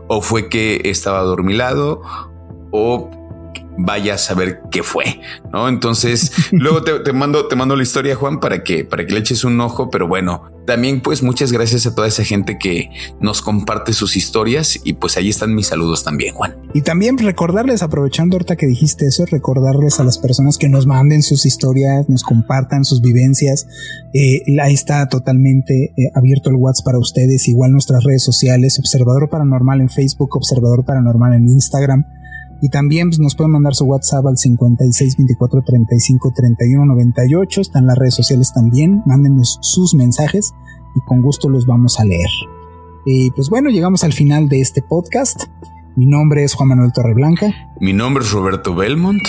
[0.09, 2.03] o fue que estaba adormilado
[2.71, 3.11] o
[3.79, 5.21] vaya a saber qué fue,
[5.53, 5.69] ¿no?
[5.69, 9.45] Entonces, luego te, mando, te mando la historia, Juan, para que, para que le eches
[9.45, 13.93] un ojo, pero bueno, también pues muchas gracias a toda esa gente que nos comparte
[13.93, 16.55] sus historias y pues ahí están mis saludos también, Juan.
[16.75, 21.23] Y también recordarles, aprovechando ahorita que dijiste eso, recordarles a las personas que nos manden
[21.23, 23.67] sus historias, nos compartan sus vivencias.
[24.15, 29.29] Eh, ahí está totalmente eh, abierto el WhatsApp para ustedes, igual nuestras redes sociales, Observador
[29.29, 32.07] Paranormal en Facebook, Observador Paranormal en Instagram.
[32.63, 37.61] Y también pues, nos pueden mandar su WhatsApp al 56 24 35 31 98.
[37.61, 39.03] Están las redes sociales también.
[39.05, 40.55] Mándenos sus mensajes
[40.95, 42.31] y con gusto los vamos a leer.
[43.05, 45.43] Y pues bueno, llegamos al final de este podcast.
[45.97, 47.53] Mi nombre es Juan Manuel Torreblanca.
[47.81, 49.23] Mi nombre es Roberto Belmont.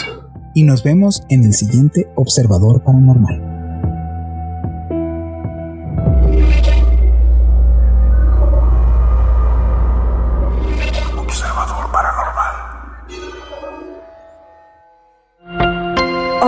[0.54, 3.54] Y nos vemos en el siguiente Observador Paranormal.